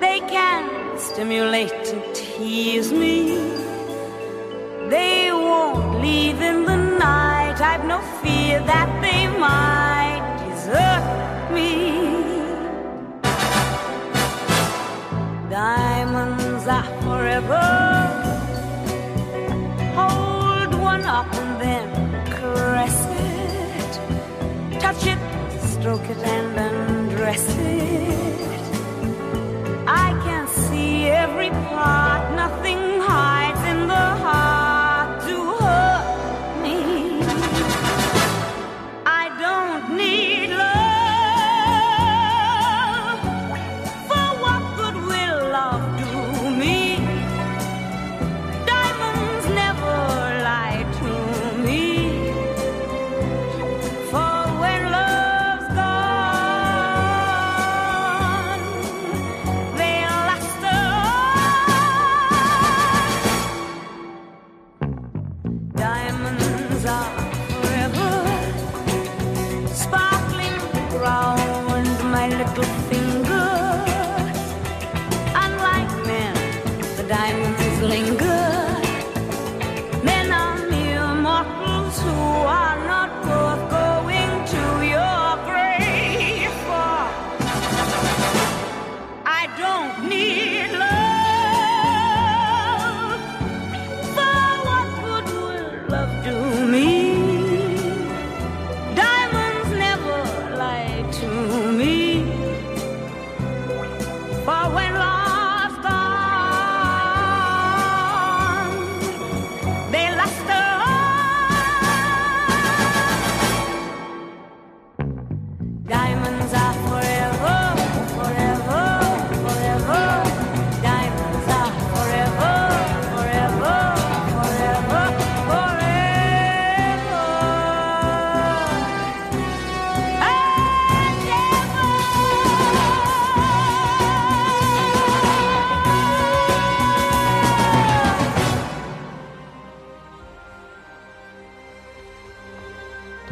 They 0.00 0.18
can 0.18 0.98
stimulate 0.98 1.86
and 1.94 2.02
tease 2.12 2.90
me. 2.92 3.36
They 4.90 5.30
won't 5.30 6.02
leave 6.02 6.40
in 6.42 6.64
the 6.64 6.76
night. 6.98 7.60
I've 7.60 7.84
no 7.84 8.00
fear 8.20 8.58
that 8.72 8.90
they 9.00 9.28
might 9.38 10.24
desert 10.40 11.06
me. 11.54 11.70
Diamonds 15.48 16.66
are 16.66 16.90
forever 17.02 18.05
up 21.06 21.32
and 21.34 21.60
then 21.60 21.86
caress 22.26 23.06
it. 23.10 24.80
Touch 24.80 25.06
it, 25.06 25.18
stroke 25.60 26.08
it, 26.10 26.18
and 26.18 26.58
undress 26.58 27.46
it. 27.58 28.60
I 29.86 30.10
can 30.24 30.48
see 30.48 31.06
every 31.06 31.50
part, 31.50 32.34
nothing 32.34 32.85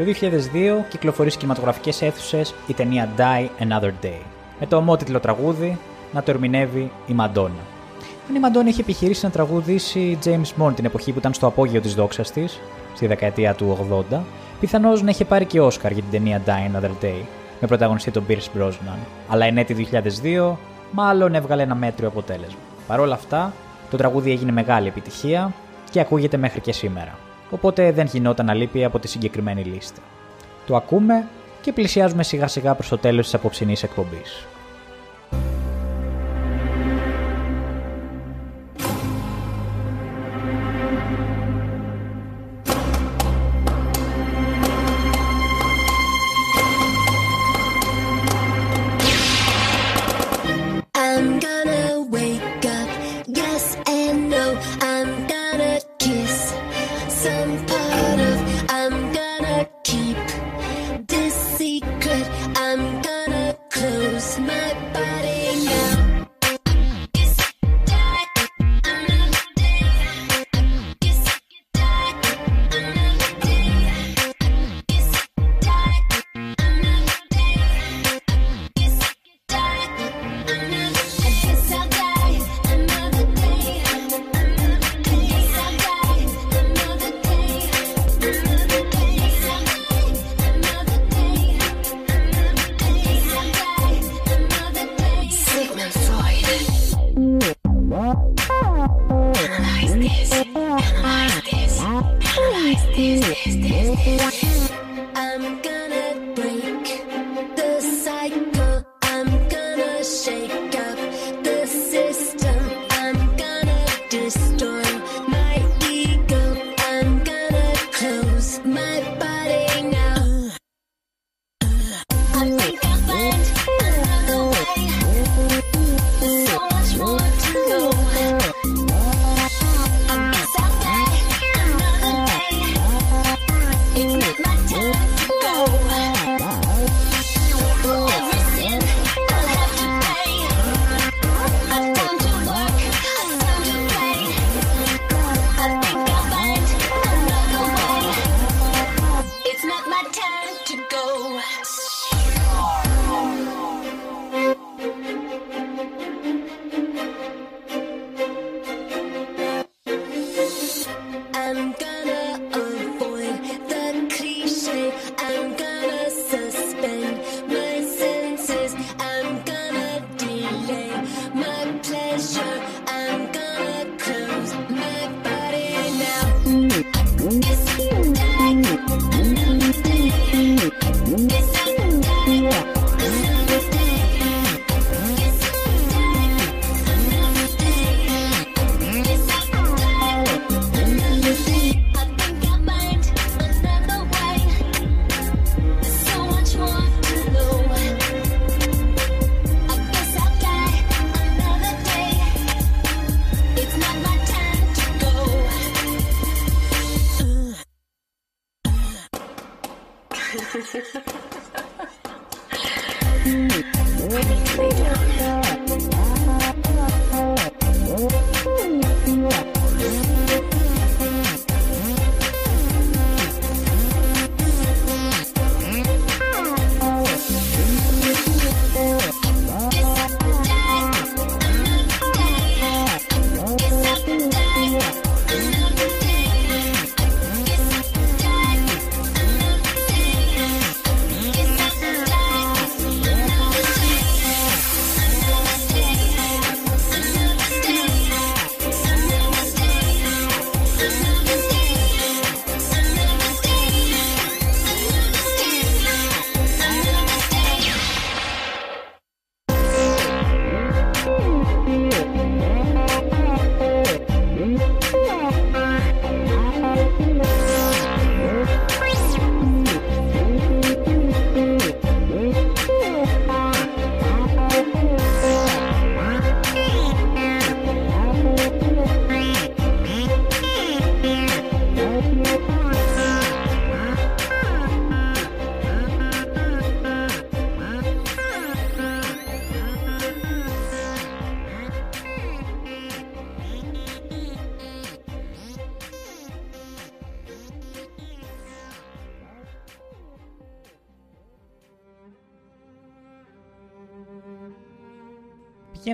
Το 0.05 0.11
2002 0.11 0.85
κυκλοφορείς 0.89 1.33
στις 1.33 1.45
κινηματογραφικές 1.45 2.03
αίθουσες 2.03 2.55
η 2.67 2.75
ταινία 2.75 3.09
Die 3.17 3.63
Another 3.63 3.93
Day, 4.05 4.21
με 4.61 4.67
το 4.67 4.77
ομότιτλο 4.77 5.21
τραγούδι 5.21 5.79
να 6.13 6.23
το 6.23 6.31
ερμηνεύει 6.31 6.91
η 7.07 7.13
Μαντόνα. 7.13 7.63
Αν 8.29 8.35
η 8.35 8.39
Μαντόνα 8.39 8.69
είχε 8.69 8.81
επιχειρήσει 8.81 9.25
να 9.25 9.31
τραγουδήσει 9.31 10.19
James 10.25 10.63
Bond 10.63 10.75
την 10.75 10.85
εποχή 10.85 11.13
που 11.13 11.19
ήταν 11.19 11.35
στο 11.35 11.47
απόγειο 11.47 11.81
της 11.81 11.95
δόξας 11.95 12.31
της, 12.31 12.61
στη 12.95 13.07
δεκαετία 13.07 13.55
του 13.55 13.89
80, 14.13 14.19
πιθανώς 14.61 15.03
να 15.03 15.11
είχε 15.11 15.25
πάρει 15.25 15.45
και 15.45 15.61
Όσκαρ 15.61 15.93
για 15.93 16.03
την 16.03 16.11
ταινία 16.11 16.43
Die 16.47 16.77
Another 16.77 17.05
Day, 17.05 17.23
με 17.61 17.67
πρωταγωνιστή 17.67 18.11
τον 18.11 18.25
Pierce 18.29 18.59
Brosnan. 18.59 18.99
Αλλά 19.29 19.45
εν 19.45 19.59
έτη 19.59 19.89
2002 20.23 20.57
μάλλον 20.91 21.35
έβγαλε 21.35 21.63
ένα 21.63 21.75
μέτριο 21.75 22.09
αποτέλεσμα. 22.09 22.59
Παρ' 22.87 23.01
όλα 23.01 23.15
αυτά, 23.15 23.53
το 23.91 23.97
τραγούδι 23.97 24.31
έγινε 24.31 24.53
μεγάλη 24.53 24.89
επιτυχία 24.89 25.53
και 25.91 26.01
ακούγεται 26.01 26.37
μέχρι 26.37 26.61
και 26.61 26.73
σήμερα. 26.73 27.19
Οπότε 27.55 27.93
δεν 27.93 28.07
γινόταν 28.07 28.47
να 28.47 28.55
λείπει 28.55 28.85
από 28.85 28.99
τη 28.99 29.09
συγκεκριμένη 29.09 29.63
λίστα. 29.63 30.01
Το 30.67 30.77
ακούμε 30.77 31.29
και 31.61 31.73
πλησιάζουμε 31.73 32.23
σιγά 32.23 32.47
σιγά 32.47 32.75
προς 32.75 32.89
το 32.89 32.99
τέλος 32.99 33.25
της 33.25 33.35
απόψινής 33.35 33.83
εκπομπής. 33.83 34.47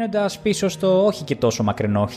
Πηγαίνοντας 0.00 0.38
πίσω 0.38 0.68
στο 0.68 1.04
όχι 1.04 1.24
και 1.24 1.36
τόσο 1.36 1.62
μακρινό 1.62 2.08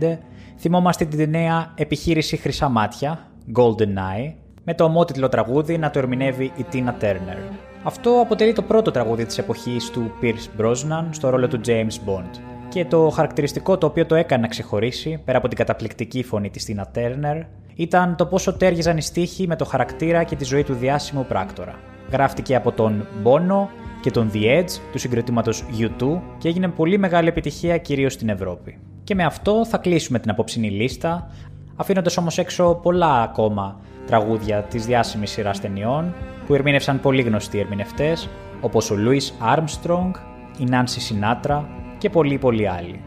1995, 0.00 0.18
θυμόμαστε 0.58 1.04
την 1.04 1.30
νέα 1.30 1.72
επιχείρηση 1.74 2.36
Χρυσά 2.36 2.68
Μάτια, 2.68 3.26
Golden 3.56 3.98
Eye, 3.98 4.32
με 4.64 4.74
το 4.74 4.84
ομότιτλο 4.84 5.28
τραγούδι 5.28 5.78
να 5.78 5.90
το 5.90 5.98
ερμηνεύει 5.98 6.44
η 6.44 6.66
Tina 6.72 7.04
Turner. 7.04 7.38
Αυτό 7.82 8.20
αποτελεί 8.20 8.52
το 8.52 8.62
πρώτο 8.62 8.90
τραγούδι 8.90 9.26
της 9.26 9.38
εποχής 9.38 9.90
του 9.90 10.12
Pierce 10.22 10.60
Brosnan 10.60 11.04
στο 11.10 11.28
ρόλο 11.28 11.48
του 11.48 11.60
James 11.66 12.08
Bond. 12.08 12.30
Και 12.68 12.84
το 12.84 13.08
χαρακτηριστικό 13.08 13.78
το 13.78 13.86
οποίο 13.86 14.06
το 14.06 14.14
έκανε 14.14 14.42
να 14.42 14.48
ξεχωρίσει, 14.48 15.22
πέρα 15.24 15.38
από 15.38 15.48
την 15.48 15.56
καταπληκτική 15.56 16.22
φωνή 16.22 16.50
της 16.50 16.68
Tina 16.68 16.98
Turner, 16.98 17.42
ήταν 17.74 18.16
το 18.16 18.26
πόσο 18.26 18.52
τέριαζαν 18.52 18.96
οι 18.96 19.02
στίχοι 19.02 19.46
με 19.46 19.56
το 19.56 19.64
χαρακτήρα 19.64 20.22
και 20.22 20.36
τη 20.36 20.44
ζωή 20.44 20.64
του 20.64 20.74
διάσημου 20.74 21.24
πράκτορα. 21.24 21.74
Γράφτηκε 22.10 22.56
από 22.56 22.72
τον 22.72 23.06
Bono 23.24 23.68
και 24.02 24.10
τον 24.10 24.30
The 24.34 24.60
Edge 24.60 24.70
του 24.92 24.98
συγκροτήματος 24.98 25.64
U2 25.78 26.20
και 26.38 26.48
έγινε 26.48 26.68
πολύ 26.68 26.98
μεγάλη 26.98 27.28
επιτυχία 27.28 27.78
κυρίως 27.78 28.12
στην 28.12 28.28
Ευρώπη. 28.28 28.78
Και 29.04 29.14
με 29.14 29.24
αυτό 29.24 29.66
θα 29.66 29.78
κλείσουμε 29.78 30.18
την 30.18 30.30
απόψινή 30.30 30.70
λίστα, 30.70 31.30
αφήνοντας 31.76 32.16
όμως 32.16 32.38
έξω 32.38 32.80
πολλά 32.82 33.22
ακόμα 33.22 33.80
τραγούδια 34.06 34.62
της 34.62 34.86
διάσημης 34.86 35.30
σειράς 35.30 35.60
ταινιών 35.60 36.14
που 36.46 36.54
ερμήνευσαν 36.54 37.00
πολύ 37.00 37.22
γνωστοί 37.22 37.58
ερμηνευτές 37.58 38.28
όπως 38.60 38.90
ο 38.90 38.96
Louis 38.98 39.56
Armstrong, 39.56 40.10
η 40.58 40.66
Nancy 40.70 40.98
Sinatra 41.08 41.64
και 41.98 42.10
πολλοί 42.10 42.38
πολλοί 42.38 42.68
άλλοι. 42.68 43.00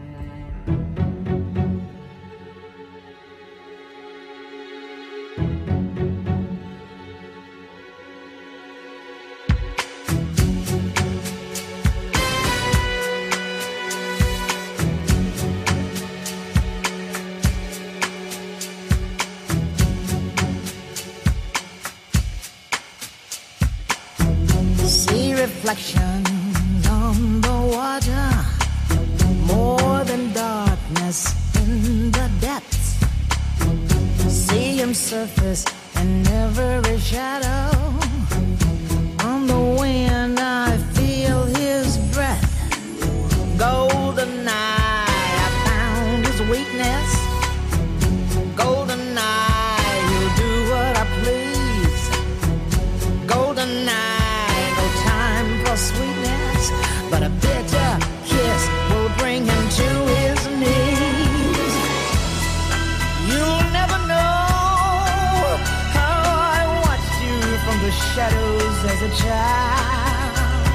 Shadows 68.16 68.78
as 68.92 69.02
a 69.02 69.10
child. 69.22 70.66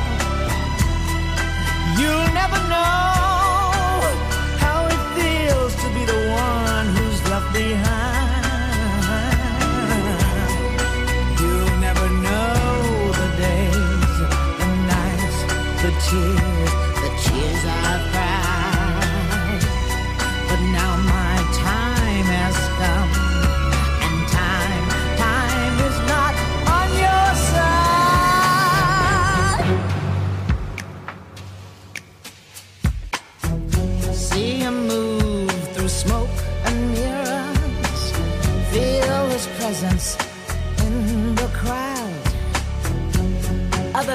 You'll 2.00 2.34
never 2.40 2.60
know 2.70 4.04
how 4.64 4.86
it 4.86 5.02
feels 5.18 5.74
to 5.82 5.88
be 5.96 6.06
the 6.06 6.20
one 6.36 6.86
who's 6.96 7.20
left 7.32 7.52
behind. 7.52 7.91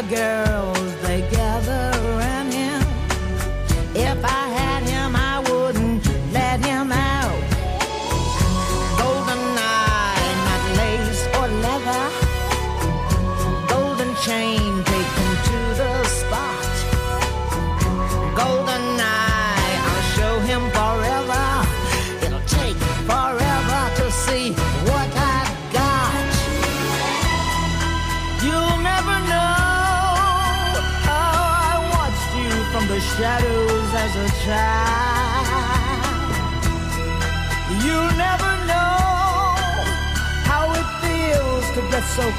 girl. 0.08 0.55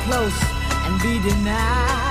Close 0.08 0.42
and 0.86 1.02
be 1.02 1.20
denied. 1.20 2.07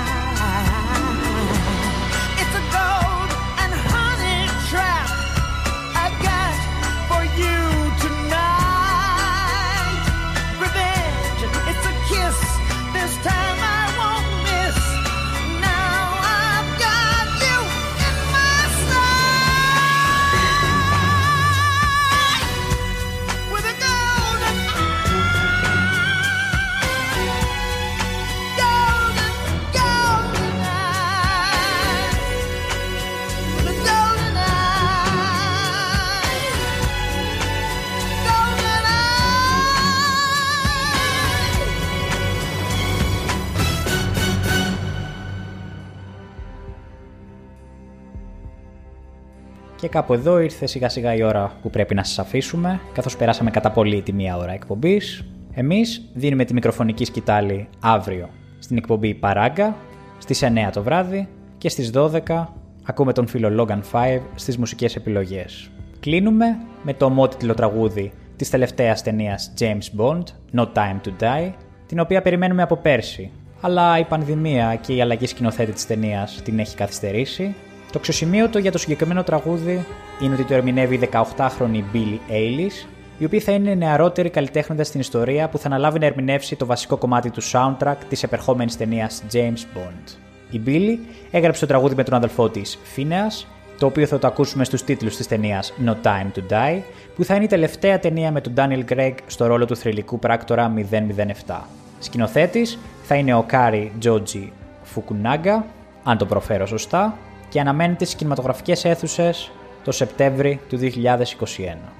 Κάπου 49.96 50.12
εδώ 50.12 50.38
ήρθε 50.38 50.66
σιγά 50.66 50.88
σιγά 50.88 51.14
η 51.14 51.22
ώρα 51.22 51.52
που 51.62 51.70
πρέπει 51.70 51.94
να 51.94 52.04
σας 52.04 52.18
αφήσουμε, 52.18 52.80
καθώς 52.92 53.16
περάσαμε 53.16 53.50
κατά 53.50 53.70
πολύ 53.70 54.02
τη 54.02 54.12
μία 54.12 54.36
ώρα 54.36 54.52
εκπομπής. 54.52 55.24
Εμείς 55.54 56.10
δίνουμε 56.14 56.44
τη 56.44 56.52
μικροφωνική 56.52 57.04
σκητάλη 57.04 57.68
αύριο 57.80 58.28
στην 58.58 58.76
εκπομπή 58.76 59.14
Παράγκα, 59.14 59.76
στις 60.18 60.42
9 60.42 60.70
το 60.72 60.82
βράδυ 60.82 61.28
και 61.58 61.68
στις 61.68 61.90
12 61.94 62.46
ακούμε 62.82 63.12
τον 63.12 63.26
φίλο 63.26 63.64
Logan 63.64 63.80
5 63.92 64.20
στις 64.34 64.58
μουσικές 64.58 64.96
επιλογές. 64.96 65.70
Κλείνουμε 66.00 66.46
με 66.82 66.94
το 66.94 67.04
ομότιτλο 67.04 67.54
τραγούδι 67.54 68.12
της 68.36 68.50
τελευταίας 68.50 69.02
ταινίας 69.02 69.52
James 69.58 70.00
Bond, 70.00 70.22
No 70.54 70.66
Time 70.72 71.00
to 71.04 71.22
Die, 71.22 71.52
την 71.86 72.00
οποία 72.00 72.22
περιμένουμε 72.22 72.62
από 72.62 72.76
πέρσι, 72.76 73.30
αλλά 73.60 73.98
η 73.98 74.04
πανδημία 74.04 74.78
και 74.80 74.94
η 74.94 75.00
αλλαγή 75.00 75.26
σκηνοθέτη 75.26 75.72
της 75.72 75.86
ταινίας 75.86 76.40
την 76.44 76.58
έχει 76.58 76.76
καθυστερήσει. 76.76 77.54
Το 77.96 78.02
αξιοσημείωτο 78.02 78.58
για 78.58 78.72
το 78.72 78.78
συγκεκριμένο 78.78 79.22
τραγούδι 79.22 79.86
είναι 80.20 80.34
ότι 80.34 80.44
το 80.44 80.54
ερμηνεύει 80.54 80.94
η 80.94 81.08
18χρονη 81.12 81.82
Billie 81.94 82.30
Eilish, 82.30 82.86
η 83.18 83.24
οποία 83.24 83.40
θα 83.40 83.52
είναι 83.52 83.70
η 83.70 83.76
νεαρότερη 83.76 84.30
καλλιτέχνιδα 84.30 84.84
στην 84.84 85.00
ιστορία 85.00 85.48
που 85.48 85.58
θα 85.58 85.66
αναλάβει 85.66 85.98
να 85.98 86.06
ερμηνεύσει 86.06 86.56
το 86.56 86.66
βασικό 86.66 86.96
κομμάτι 86.96 87.30
του 87.30 87.42
soundtrack 87.42 87.96
της 88.08 88.22
επερχόμενης 88.22 88.76
ταινίας 88.76 89.22
James 89.32 89.78
Bond. 89.78 90.16
Η 90.50 90.60
Billie 90.66 90.98
έγραψε 91.30 91.60
το 91.60 91.66
τραγούδι 91.66 91.94
με 91.94 92.02
τον 92.02 92.14
αδελφό 92.14 92.48
της 92.48 92.78
Finneas, 92.96 93.46
το 93.78 93.86
οποίο 93.86 94.06
θα 94.06 94.18
το 94.18 94.26
ακούσουμε 94.26 94.64
στους 94.64 94.84
τίτλους 94.84 95.16
της 95.16 95.26
ταινίας 95.26 95.72
No 95.86 95.94
Time 96.02 96.38
To 96.38 96.52
Die, 96.52 96.80
που 97.16 97.24
θα 97.24 97.34
είναι 97.34 97.44
η 97.44 97.48
τελευταία 97.48 97.98
ταινία 97.98 98.32
με 98.32 98.40
τον 98.40 98.52
Daniel 98.56 98.92
Craig 98.92 99.14
στο 99.26 99.46
ρόλο 99.46 99.64
του 99.64 99.76
θρυλικού 99.76 100.18
πράκτορα 100.18 100.74
007. 101.46 101.54
Σκηνοθέτης 101.98 102.78
θα 103.02 103.14
είναι 103.14 103.34
ο 103.34 103.44
Κάρι 103.46 103.92
Τζότζι 103.98 104.52
Φουκουνάγκα, 104.82 105.66
αν 106.04 106.18
το 106.18 106.26
προφέρω 106.26 106.66
σωστά, 106.66 107.18
και 107.48 107.60
αναμένεται 107.60 108.04
στις 108.04 108.16
κινηματογραφικές 108.16 108.84
αίθουσες 108.84 109.50
το 109.84 109.92
Σεπτέμβρη 109.92 110.60
του 110.68 110.78
2021. 110.78 111.92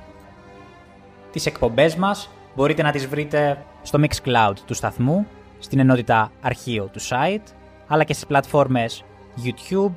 Τις 1.32 1.47
εκπομπές 1.47 1.97
μας 1.97 2.31
μπορείτε 2.55 2.82
να 2.82 2.90
τις 2.90 3.06
βρείτε 3.06 3.64
στο 3.82 3.98
Mixcloud 4.02 4.55
του 4.66 4.74
σταθμού, 4.74 5.27
στην 5.59 5.78
ενότητα 5.78 6.31
αρχείο 6.40 6.90
του 6.93 7.01
site, 7.01 7.52
αλλά 7.86 8.05
και 8.05 8.12
στις 8.12 8.27
πλατφόρμες 8.27 9.05
YouTube, 9.44 9.93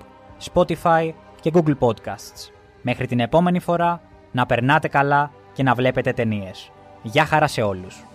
Spotify 0.54 1.12
και 1.42 1.52
Google 1.54 1.78
Podcasts. 1.80 2.52
Μέχρι 2.82 3.08
την 3.08 3.20
επόμενη 3.20 3.60
φορά, 3.60 4.02
να 4.32 4.46
περνάτε 4.46 4.88
καλά 4.88 5.32
και 5.54 5.64
να 5.64 5.74
βλέπετε 5.74 6.14
ταινίες. 6.14 6.72
Γεια 7.02 7.26
χαρά 7.26 7.48
σε 7.48 7.62
όλους! 7.62 8.09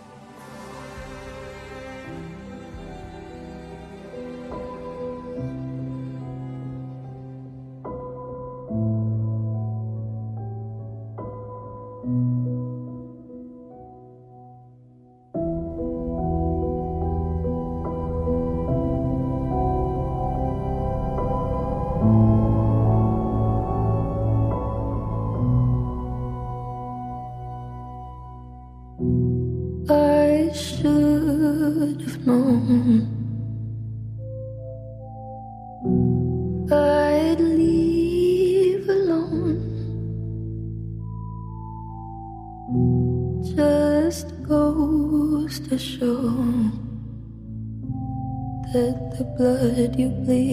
you 49.99 50.11
please. 50.25 50.44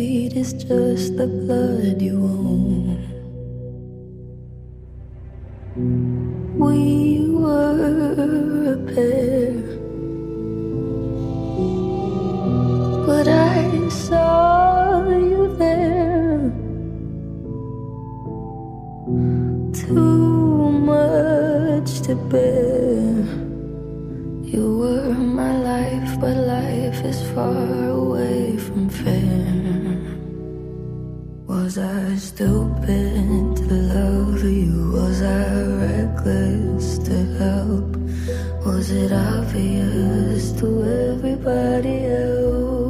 Was 38.66 38.92
it 38.92 39.12
obvious 39.12 40.52
to 40.60 40.84
everybody 40.84 42.06
else? 42.06 42.81